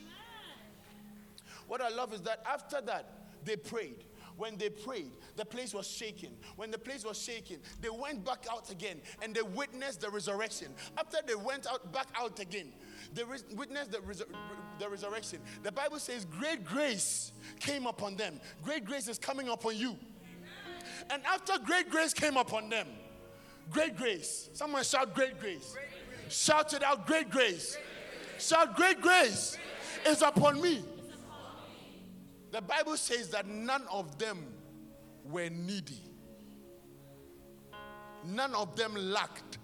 What 1.66 1.80
I 1.80 1.88
love 1.88 2.14
is 2.14 2.20
that 2.20 2.40
after 2.44 2.82
that, 2.82 3.04
they 3.44 3.56
prayed. 3.56 4.04
When 4.36 4.56
they 4.56 4.70
prayed, 4.70 5.10
the 5.34 5.44
place 5.44 5.74
was 5.74 5.86
shaking. 5.88 6.36
When 6.56 6.70
the 6.70 6.78
place 6.78 7.04
was 7.04 7.20
shaking, 7.20 7.58
they 7.80 7.90
went 7.90 8.24
back 8.24 8.46
out 8.48 8.70
again 8.70 9.00
and 9.20 9.34
they 9.34 9.42
witnessed 9.42 10.00
the 10.00 10.10
resurrection. 10.10 10.68
After 10.96 11.18
they 11.26 11.34
went 11.34 11.66
out 11.66 11.92
back 11.92 12.06
out 12.14 12.38
again, 12.38 12.72
they 13.14 13.22
witnessed 13.54 13.92
the, 13.92 14.00
the 14.78 14.88
resurrection. 14.88 15.40
The 15.62 15.72
Bible 15.72 15.98
says, 15.98 16.24
Great 16.24 16.64
grace 16.64 17.32
came 17.60 17.86
upon 17.86 18.16
them. 18.16 18.40
Great 18.62 18.84
grace 18.84 19.08
is 19.08 19.18
coming 19.18 19.48
upon 19.48 19.76
you. 19.76 19.96
And 21.10 21.22
after 21.24 21.54
great 21.64 21.90
grace 21.90 22.12
came 22.12 22.36
upon 22.36 22.68
them, 22.68 22.86
great 23.70 23.96
grace. 23.96 24.50
Someone 24.52 24.84
shout, 24.84 25.14
Great 25.14 25.40
grace. 25.40 25.76
Shout 26.28 26.74
it 26.74 26.82
out, 26.82 27.06
Great 27.06 27.30
grace. 27.30 27.78
Shout, 28.38 28.76
Great 28.76 29.00
grace 29.00 29.56
is 30.06 30.22
upon 30.22 30.60
me. 30.60 30.84
The 32.50 32.60
Bible 32.62 32.96
says 32.96 33.28
that 33.30 33.46
none 33.46 33.84
of 33.90 34.18
them 34.18 34.38
were 35.24 35.50
needy, 35.50 36.00
none 38.24 38.54
of 38.54 38.74
them 38.74 38.94
lacked. 38.94 39.58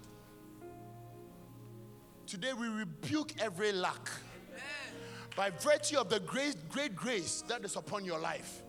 Today 2.35 2.51
we 2.51 2.67
rebuke 2.67 3.31
every 3.39 3.71
lack 3.71 4.09
by 5.37 5.51
virtue 5.51 5.97
of 5.97 6.09
the 6.09 6.19
great, 6.19 6.67
great 6.67 6.93
grace 6.93 7.41
that 7.47 7.63
is 7.63 7.77
upon 7.77 8.03
your 8.03 8.19
life. 8.19 8.61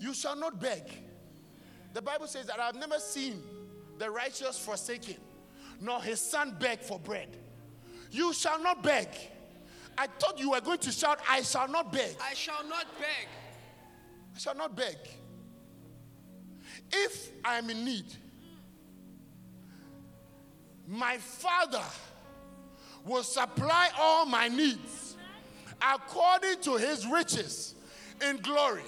You 0.00 0.12
shall 0.12 0.34
not 0.34 0.60
beg. 0.60 0.82
The 1.92 2.02
Bible 2.02 2.26
says 2.26 2.46
that 2.46 2.58
I've 2.58 2.74
never 2.74 2.98
seen 2.98 3.44
the 3.98 4.10
righteous 4.10 4.58
forsaken, 4.58 5.14
nor 5.80 6.02
his 6.02 6.20
son 6.20 6.56
beg 6.58 6.80
for 6.80 6.98
bread. 6.98 7.36
You 8.10 8.32
shall 8.32 8.60
not 8.60 8.82
beg. 8.82 9.06
I 9.96 10.08
thought 10.08 10.40
you 10.40 10.50
were 10.50 10.60
going 10.60 10.78
to 10.78 10.90
shout, 10.90 11.20
I 11.30 11.42
shall 11.42 11.68
not 11.68 11.92
beg. 11.92 12.16
I 12.20 12.34
shall 12.34 12.68
not 12.68 12.86
beg. 12.98 13.28
I 14.34 14.38
shall 14.40 14.56
not 14.56 14.74
beg. 14.74 14.96
If 16.90 17.30
I 17.44 17.56
am 17.58 17.70
in 17.70 17.84
need, 17.84 18.06
my 20.88 21.18
Father 21.18 21.84
will 23.04 23.22
supply 23.22 23.90
all 23.98 24.26
my 24.26 24.48
needs 24.48 25.16
according 25.82 26.60
to 26.62 26.76
his 26.76 27.06
riches 27.06 27.74
in 28.26 28.38
glory. 28.38 28.82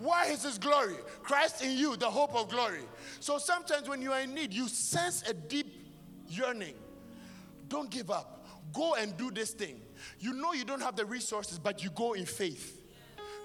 Why 0.00 0.26
is 0.26 0.42
his 0.42 0.58
glory? 0.58 0.96
Christ 1.22 1.62
in 1.62 1.76
you, 1.76 1.96
the 1.96 2.10
hope 2.10 2.34
of 2.34 2.48
glory. 2.48 2.82
So 3.20 3.38
sometimes 3.38 3.88
when 3.88 4.02
you 4.02 4.12
are 4.12 4.20
in 4.20 4.34
need, 4.34 4.52
you 4.52 4.68
sense 4.68 5.22
a 5.28 5.32
deep 5.32 5.72
yearning. 6.28 6.74
Don't 7.68 7.90
give 7.90 8.10
up. 8.10 8.46
Go 8.72 8.94
and 8.94 9.16
do 9.16 9.30
this 9.30 9.52
thing. 9.52 9.80
You 10.18 10.34
know 10.34 10.52
you 10.52 10.64
don't 10.64 10.82
have 10.82 10.96
the 10.96 11.04
resources, 11.06 11.58
but 11.58 11.82
you 11.82 11.90
go 11.90 12.14
in 12.14 12.26
faith. 12.26 12.82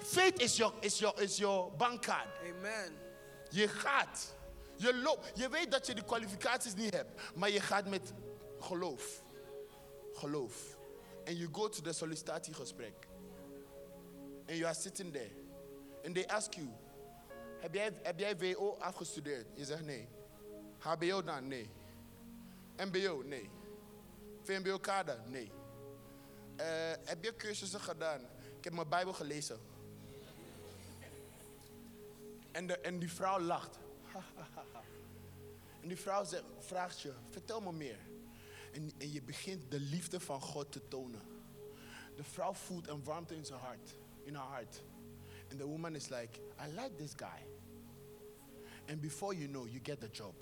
Faith 0.02 0.40
is 0.40 0.58
your, 0.58 0.72
is 0.82 1.00
your, 1.00 1.12
is 1.20 1.38
your 1.38 1.70
bank 1.78 2.02
card. 2.02 2.26
Amen. 2.44 2.92
Je 3.52 3.68
gaat. 3.68 4.34
Je 4.76 4.94
loopt. 4.94 5.38
Je 5.38 5.48
weet 5.48 5.70
dat 5.70 5.86
je 5.86 5.94
de 5.94 6.04
kwalificaties 6.04 6.74
niet 6.74 6.94
hebt. 6.94 7.20
Maar 7.34 7.50
je 7.50 7.60
gaat 7.60 7.88
met 7.88 8.12
geloof. 8.60 9.22
Geloof. 10.20 10.76
And 11.26 11.36
you 11.36 11.48
go 11.48 11.68
to 11.68 11.82
the 11.82 11.90
sollicitatiegesprek. 11.90 12.94
And 14.48 14.58
you 14.58 14.66
are 14.66 14.74
sitting 14.74 15.12
there. 15.12 15.30
And 16.04 16.14
they 16.14 16.26
ask. 16.26 16.52
Heb 17.60 17.74
jij, 17.74 17.92
heb 18.02 18.40
WO 18.40 18.76
afgestudeerd? 18.78 19.46
Je 19.54 19.64
zegt 19.64 19.84
nee. 19.84 20.08
HBO 20.78 21.22
dan? 21.22 21.48
Nee. 21.48 21.70
MBO? 22.76 23.22
Nee. 23.22 23.50
VMBO-kader? 24.42 25.20
Nee. 25.26 25.52
Eh, 26.56 26.66
heb 27.04 27.24
je 27.24 27.36
cursussen 27.36 27.80
gedaan? 27.80 28.20
Ik 28.58 28.64
heb 28.64 28.72
mijn 28.72 28.88
Bijbel 28.88 29.12
gelezen. 29.12 29.58
En, 32.52 32.66
de, 32.66 32.78
en 32.78 32.98
die 32.98 33.12
vrouw 33.12 33.40
lacht. 33.40 33.78
en 35.82 35.88
die 35.88 35.96
vrouw 35.96 36.24
zegt, 36.24 36.44
vraagt 36.58 37.00
je, 37.00 37.12
vertel 37.30 37.60
me 37.60 37.72
meer. 37.72 37.98
En, 38.72 38.92
en 38.98 39.12
je 39.12 39.22
begint 39.22 39.70
de 39.70 39.80
liefde 39.80 40.20
van 40.20 40.40
God 40.40 40.72
te 40.72 40.88
tonen. 40.88 41.22
De 42.16 42.24
vrouw 42.24 42.52
voelt 42.52 42.88
een 42.88 43.04
warmte 43.04 43.34
in 43.34 43.44
zijn 43.44 43.60
hart, 43.60 43.96
in 44.24 44.34
haar 44.34 44.46
hart. 44.46 44.82
And 45.50 45.58
the 45.58 45.66
woman 45.66 45.94
is 45.94 46.08
like, 46.08 46.40
I 46.60 46.66
like 46.66 46.94
this 46.96 47.12
guy. 47.16 47.46
And 48.88 49.00
before 49.00 49.34
you 49.34 49.48
know, 49.48 49.66
you 49.66 49.80
get 49.82 50.00
the 50.00 50.08
job. 50.12 50.34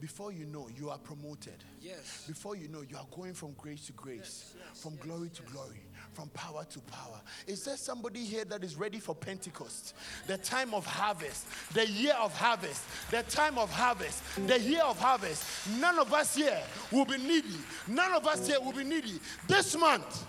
before 0.00 0.32
you 0.32 0.46
know, 0.46 0.68
you 0.68 0.90
are 0.90 0.98
promoted. 0.98 1.64
Yes. 1.80 2.24
Before 2.26 2.56
you 2.56 2.68
know, 2.68 2.82
you 2.82 2.96
are 2.96 3.06
going 3.14 3.34
from 3.34 3.54
grace 3.54 3.86
to 3.86 3.92
grace, 3.92 4.54
yes, 4.56 4.82
from 4.82 4.94
yes, 4.94 5.04
glory 5.04 5.30
to 5.30 5.42
glory, 5.42 5.82
from 6.18 6.28
power 6.30 6.64
to 6.68 6.80
power. 6.80 7.20
Is 7.46 7.64
there 7.64 7.76
somebody 7.76 8.24
here 8.24 8.44
that 8.46 8.64
is 8.64 8.74
ready 8.74 8.98
for 8.98 9.14
Pentecost? 9.14 9.94
The 10.26 10.36
time 10.36 10.74
of 10.74 10.84
harvest, 10.84 11.46
the 11.74 11.88
year 11.88 12.14
of 12.18 12.36
harvest, 12.36 12.82
the 13.12 13.22
time 13.22 13.56
of 13.56 13.70
harvest, 13.70 14.20
the 14.48 14.58
year 14.58 14.82
of 14.82 14.98
harvest. 14.98 15.44
None 15.78 15.96
of 15.96 16.12
us 16.12 16.34
here 16.34 16.60
will 16.90 17.04
be 17.04 17.18
needy. 17.18 17.54
None 17.86 18.12
of 18.14 18.26
us 18.26 18.48
here 18.48 18.60
will 18.60 18.72
be 18.72 18.82
needy. 18.82 19.20
This 19.46 19.78
month, 19.78 20.26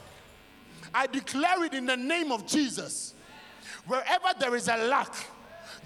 I 0.93 1.07
declare 1.07 1.63
it 1.63 1.73
in 1.73 1.87
the 1.87 1.97
name 1.97 2.31
of 2.31 2.45
Jesus. 2.45 3.15
Wherever 3.87 4.27
there 4.39 4.55
is 4.55 4.67
a 4.67 4.77
lack, 4.77 5.15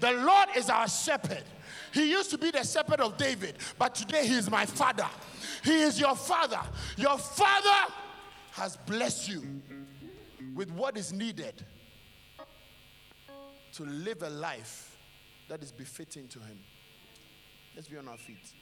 the 0.00 0.12
Lord 0.12 0.50
is 0.54 0.68
our 0.68 0.86
shepherd. 0.86 1.44
He 1.94 2.10
used 2.10 2.28
to 2.28 2.36
be 2.36 2.50
the 2.50 2.62
shepherd 2.62 3.00
of 3.00 3.16
David, 3.16 3.54
but 3.78 3.94
today 3.94 4.26
he 4.26 4.34
is 4.34 4.50
my 4.50 4.66
father. 4.66 5.08
He 5.64 5.80
is 5.80 5.98
your 5.98 6.14
father. 6.14 6.60
Your 6.98 7.16
father 7.16 7.90
has 8.52 8.76
blessed 8.76 9.30
you 9.30 9.62
with 10.54 10.70
what 10.70 10.96
is 10.96 11.12
needed 11.12 11.64
to 13.72 13.82
live 13.84 14.22
a 14.22 14.30
life 14.30 14.96
that 15.48 15.62
is 15.62 15.72
befitting 15.72 16.28
to 16.28 16.38
him. 16.38 16.58
Let's 17.74 17.88
be 17.88 17.96
on 17.96 18.06
our 18.06 18.16
feet. 18.16 18.52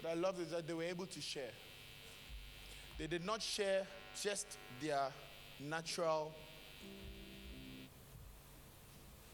What 0.00 0.10
I 0.10 0.14
love 0.14 0.40
is 0.40 0.48
that 0.50 0.66
they 0.66 0.72
were 0.72 0.82
able 0.82 1.06
to 1.06 1.20
share. 1.20 1.50
They 2.98 3.06
did 3.06 3.24
not 3.24 3.42
share 3.42 3.86
just 4.20 4.58
their 4.80 5.12
natural, 5.60 6.32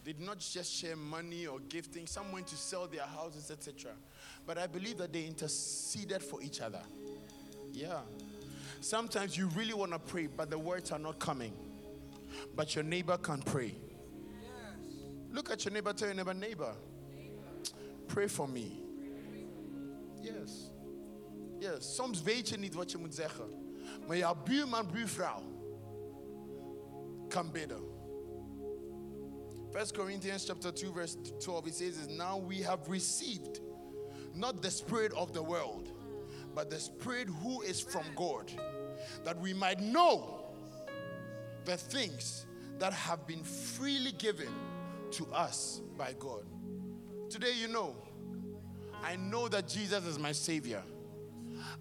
they 0.09 0.15
did 0.15 0.25
not 0.25 0.39
just 0.39 0.73
share 0.73 0.97
money 0.97 1.47
or 1.47 1.61
gifting. 1.69 2.07
Some 2.07 2.33
went 2.33 2.47
to 2.47 2.57
sell 2.57 2.87
their 2.87 3.03
houses, 3.03 3.51
etc. 3.51 3.91
But 4.47 4.57
I 4.57 4.67
believe 4.67 4.97
that 4.97 5.13
they 5.13 5.27
interceded 5.27 6.23
for 6.23 6.41
each 6.43 6.63
other. 6.63 6.81
Yeah. 7.75 8.01
Sometimes 8.81 9.37
you 9.37 9.49
really 9.49 9.75
want 9.75 9.93
to 9.93 9.99
pray, 9.99 10.27
but 10.27 10.49
the 10.49 10.59
words 10.59 10.93
are 10.93 10.99
not 10.99 11.19
coming. 11.19 11.53
But 12.57 12.75
your 12.75 12.85
neighbor 12.85 13.19
can 13.19 13.43
pray. 13.43 13.75
Yes. 14.41 14.95
Look 15.31 15.51
at 15.51 15.67
your 15.67 15.75
neighbor, 15.75 15.93
tell 15.93 16.09
your 16.09 16.17
neighbor, 16.17 16.33
neighbor, 16.33 16.75
pray 18.07 18.29
for 18.29 18.49
me. 18.49 18.81
Yes. 20.23 20.71
Yes, 21.61 21.97
soms 21.97 22.23
weet 22.23 22.49
je 22.49 22.57
niet 22.57 22.75
wat 22.75 22.91
je 22.91 22.99
moet 22.99 23.15
zeggen. 23.15 23.77
Maar 24.07 24.17
jouw 24.17 24.43
buurman, 24.45 24.91
buurvrouw 24.91 25.43
kan 27.29 27.53
bidden. 27.53 27.98
1 29.73 29.87
Corinthians 29.95 30.45
chapter 30.45 30.73
2 30.73 30.93
verse 30.93 31.17
12 31.41 31.67
it 31.67 31.75
says 31.75 31.99
is 31.99 32.09
now 32.09 32.37
we 32.39 32.59
have 32.59 32.89
received 32.89 33.61
not 34.35 34.63
the 34.63 34.71
spirit 34.71 35.13
of 35.15 35.33
the 35.33 35.43
world 35.43 35.93
but 36.55 36.71
the 36.71 36.79
spirit 36.79 37.29
who 37.43 37.63
is 37.63 37.81
from 37.81 38.05
God 38.17 38.51
that 39.25 39.39
we 39.39 39.53
might 39.53 39.81
know 39.81 40.47
the 41.65 41.77
things 41.77 42.47
that 42.79 42.93
have 42.93 43.27
been 43.27 43.43
freely 43.43 44.13
given 44.13 44.49
to 45.11 45.27
us 45.33 45.81
by 45.97 46.15
God. 46.19 46.45
Today 47.29 47.53
you 47.61 47.69
know 47.69 47.95
I 49.03 49.17
know 49.17 49.49
that 49.49 49.69
Jesus 49.69 50.05
is 50.07 50.19
my 50.19 50.33
Savior. 50.33 50.83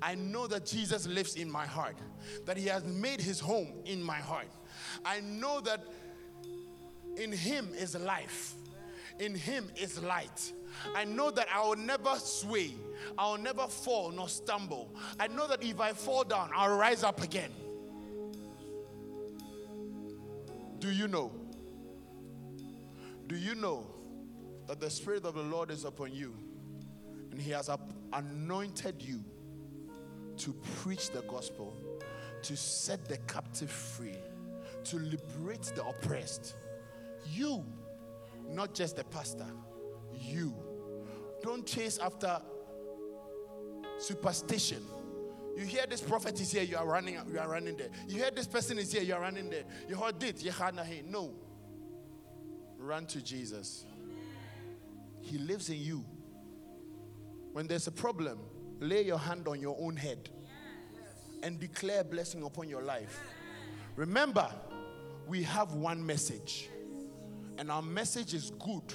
I 0.02 0.16
know 0.16 0.46
that 0.48 0.66
Jesus 0.66 1.08
lives 1.08 1.36
in 1.36 1.50
my 1.50 1.66
heart, 1.66 1.98
that 2.46 2.58
He 2.58 2.68
has 2.68 2.84
made 2.84 3.20
His 3.20 3.40
home 3.40 3.74
in 3.86 4.04
my 4.04 4.18
heart. 4.18 4.52
I 5.04 5.22
know 5.22 5.60
that 5.62 5.88
in 7.18 7.32
Him 7.32 7.70
is 7.78 7.96
life, 7.96 8.54
in 9.20 9.36
Him 9.36 9.70
is 9.76 10.02
light. 10.02 10.52
I 10.96 11.06
know 11.06 11.32
that 11.32 11.48
I 11.54 11.62
will 11.66 11.76
never 11.76 12.16
sway, 12.18 12.74
I 13.18 13.32
will 13.32 13.40
never 13.40 13.68
fall 13.68 14.12
nor 14.12 14.30
stumble. 14.30 14.94
I 15.20 15.28
know 15.28 15.48
that 15.48 15.64
if 15.64 15.80
I 15.80 15.94
fall 15.94 16.24
down, 16.24 16.52
I'll 16.56 16.78
rise 16.78 17.04
up 17.04 17.24
again. 17.24 17.52
Do 20.80 20.92
you 20.92 21.08
know? 21.08 21.32
Do 23.26 23.36
you 23.36 23.56
know 23.56 23.86
that 24.68 24.80
the 24.80 24.90
Spirit 24.90 25.26
of 25.26 25.36
the 25.36 25.42
Lord 25.42 25.72
is 25.72 25.84
upon 25.84 26.14
you? 26.14 26.34
And 27.32 27.42
he 27.42 27.52
has 27.52 27.70
anointed 28.14 29.02
you 29.02 29.24
to 30.38 30.54
preach 30.82 31.10
the 31.12 31.22
gospel, 31.24 31.76
to 32.44 32.56
set 32.56 33.06
the 33.06 33.18
captive 33.28 33.70
free, 33.70 34.18
to 34.86 34.98
liberate 34.98 35.64
the 35.76 35.86
oppressed. 35.86 36.56
You, 37.34 37.66
not 38.50 38.74
just 38.74 38.98
the 38.98 39.04
pastor, 39.04 39.48
you. 40.14 40.54
Don't 41.42 41.66
chase 41.66 41.98
after 42.00 42.42
superstition. 44.00 44.84
You 45.56 45.66
hear 45.66 45.86
this 45.90 46.02
prophet 46.02 46.40
is 46.40 46.52
here, 46.52 46.64
you 46.64 46.78
are 46.78 46.86
running, 46.86 47.18
you 47.32 47.40
are 47.40 47.50
running 47.50 47.78
there. 47.78 47.90
You 48.08 48.18
hear 48.18 48.30
this 48.30 48.46
person 48.46 48.78
is 48.78 48.92
here, 48.92 49.02
you 49.02 49.16
are 49.16 49.22
running 49.22 49.50
there. 49.50 49.64
You 49.90 49.96
heard 49.96 50.22
it, 50.24 50.44
you 50.44 50.52
heard 50.52 50.76
No. 51.10 51.34
Run 52.78 53.08
to 53.08 53.24
Jesus. 53.24 53.86
He 55.20 55.40
lives 55.40 55.70
in 55.70 55.82
you. 55.82 56.06
When 57.54 57.66
there's 57.66 57.88
a 57.88 57.92
problem, 57.92 58.38
lay 58.80 59.02
your 59.02 59.18
hand 59.18 59.48
on 59.48 59.60
your 59.60 59.76
own 59.80 59.96
head 59.96 60.30
and 61.42 61.60
declare 61.60 62.04
blessing 62.04 62.44
upon 62.44 62.70
your 62.70 62.84
life. 62.84 63.20
Remember, 63.96 64.48
we 65.28 65.42
have 65.44 65.74
one 65.74 66.06
message, 66.06 66.70
and 67.58 67.72
our 67.72 67.82
message 67.82 68.34
is 68.34 68.52
good. 68.60 68.94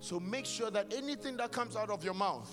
So 0.00 0.20
make 0.20 0.46
sure 0.46 0.70
that 0.70 0.92
anything 0.94 1.36
that 1.38 1.52
comes 1.52 1.76
out 1.76 1.90
of 1.90 2.04
your 2.04 2.14
mouth, 2.14 2.52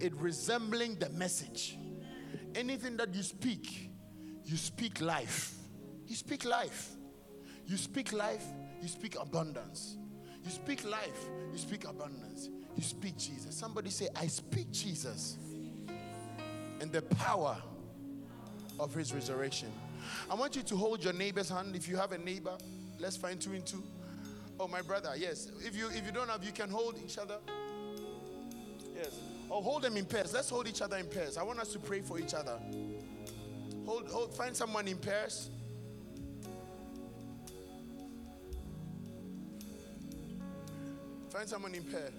it 0.00 0.14
resembling 0.16 0.96
the 0.96 1.08
message. 1.10 1.76
Anything 2.54 2.96
that 2.98 3.14
you 3.14 3.22
speak, 3.22 3.90
you 4.44 4.56
speak 4.56 5.00
life. 5.00 5.54
You 6.06 6.14
speak 6.14 6.44
life. 6.44 6.90
You 7.68 7.76
speak 7.76 8.14
life, 8.14 8.44
you 8.80 8.88
speak 8.88 9.16
abundance. 9.20 9.98
You 10.42 10.50
speak 10.50 10.84
life, 10.84 11.28
you 11.52 11.58
speak 11.58 11.84
abundance. 11.84 12.48
You 12.74 12.82
speak 12.82 13.18
Jesus. 13.18 13.54
Somebody 13.54 13.90
say, 13.90 14.08
I 14.16 14.26
speak 14.26 14.70
Jesus 14.70 15.36
and 16.80 16.90
the 16.90 17.02
power 17.02 17.58
of 18.80 18.94
his 18.94 19.12
resurrection. 19.12 19.70
I 20.30 20.34
want 20.34 20.56
you 20.56 20.62
to 20.62 20.76
hold 20.76 21.04
your 21.04 21.12
neighbor's 21.12 21.50
hand. 21.50 21.76
If 21.76 21.88
you 21.88 21.96
have 21.96 22.12
a 22.12 22.18
neighbor, 22.18 22.56
let's 22.98 23.16
find 23.16 23.40
two 23.40 23.52
and 23.52 23.64
two. 23.64 23.82
Oh, 24.60 24.66
my 24.68 24.82
brother, 24.82 25.10
yes. 25.16 25.50
If 25.64 25.76
you 25.76 25.88
if 25.88 26.04
you 26.04 26.12
don't 26.12 26.28
have, 26.28 26.42
you 26.42 26.52
can 26.52 26.68
hold 26.68 26.96
each 27.04 27.18
other. 27.18 27.36
Yes. 28.96 29.18
Or 29.48 29.62
hold 29.62 29.82
them 29.82 29.96
in 29.96 30.04
pairs. 30.04 30.32
Let's 30.32 30.50
hold 30.50 30.66
each 30.66 30.82
other 30.82 30.96
in 30.96 31.06
pairs. 31.06 31.38
I 31.38 31.42
want 31.42 31.60
us 31.60 31.72
to 31.72 31.78
pray 31.78 32.00
for 32.00 32.18
each 32.18 32.34
other. 32.34 32.58
Hold, 33.86 34.08
hold, 34.08 34.34
find 34.34 34.54
someone 34.54 34.88
in 34.88 34.98
pairs. 34.98 35.50
Find 41.30 41.48
someone 41.48 41.74
in 41.74 41.84
pair. 41.84 42.10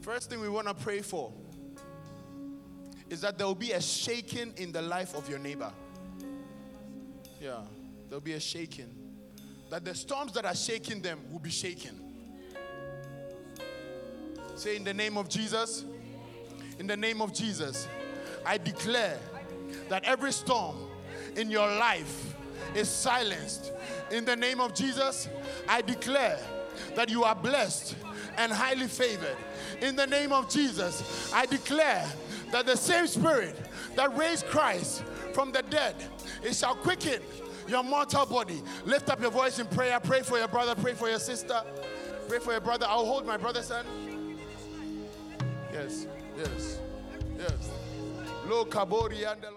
First 0.00 0.30
thing 0.30 0.40
we 0.40 0.48
want 0.48 0.68
to 0.68 0.74
pray 0.74 1.02
for 1.02 1.32
is 3.10 3.20
that 3.20 3.36
there 3.36 3.46
will 3.46 3.54
be 3.54 3.72
a 3.72 3.80
shaking 3.80 4.54
in 4.56 4.72
the 4.72 4.80
life 4.80 5.14
of 5.14 5.28
your 5.28 5.38
neighbor. 5.38 5.70
Yeah, 7.40 7.60
there'll 8.10 8.20
be 8.20 8.32
a 8.32 8.40
shaking. 8.40 8.92
That 9.70 9.84
the 9.84 9.94
storms 9.94 10.32
that 10.32 10.44
are 10.44 10.54
shaking 10.54 11.00
them 11.00 11.20
will 11.30 11.38
be 11.38 11.50
shaken. 11.50 11.98
Say, 14.56 14.76
in 14.76 14.84
the 14.84 14.92
name 14.92 15.16
of 15.16 15.28
Jesus, 15.28 15.84
in 16.78 16.88
the 16.88 16.96
name 16.96 17.22
of 17.22 17.32
Jesus, 17.32 17.88
I 18.44 18.58
declare 18.58 19.18
that 19.88 20.04
every 20.04 20.32
storm 20.32 20.76
in 21.36 21.50
your 21.50 21.66
life 21.66 22.34
is 22.74 22.88
silenced. 22.88 23.72
In 24.10 24.24
the 24.24 24.36
name 24.36 24.60
of 24.60 24.74
Jesus, 24.74 25.28
I 25.68 25.80
declare 25.80 26.38
that 26.96 27.08
you 27.08 27.22
are 27.22 27.34
blessed 27.34 27.94
and 28.36 28.50
highly 28.50 28.88
favored. 28.88 29.36
In 29.80 29.94
the 29.94 30.06
name 30.06 30.32
of 30.32 30.50
Jesus, 30.50 31.30
I 31.32 31.46
declare 31.46 32.06
that 32.50 32.66
the 32.66 32.76
same 32.76 33.06
spirit 33.06 33.56
that 33.94 34.16
raised 34.16 34.46
Christ 34.46 35.04
from 35.32 35.52
the 35.52 35.62
dead, 35.62 35.94
it 36.42 36.56
shall 36.56 36.74
quicken 36.74 37.20
your 37.70 37.82
mortal 37.82 38.26
body. 38.26 38.62
Lift 38.84 39.08
up 39.08 39.20
your 39.20 39.30
voice 39.30 39.58
in 39.58 39.66
prayer. 39.66 39.98
Pray 40.00 40.22
for 40.22 40.38
your 40.38 40.48
brother, 40.48 40.74
pray 40.74 40.94
for 40.94 41.08
your 41.08 41.18
sister, 41.18 41.62
pray 42.28 42.38
for 42.38 42.52
your 42.52 42.60
brother. 42.60 42.86
I'll 42.88 43.06
hold 43.06 43.26
my 43.26 43.36
brother's 43.36 43.70
hand. 43.70 43.86
Yes, 45.72 46.06
yes, 46.36 46.80
yes. 47.38 47.70
Lo 48.46 48.64
andela. 48.64 49.56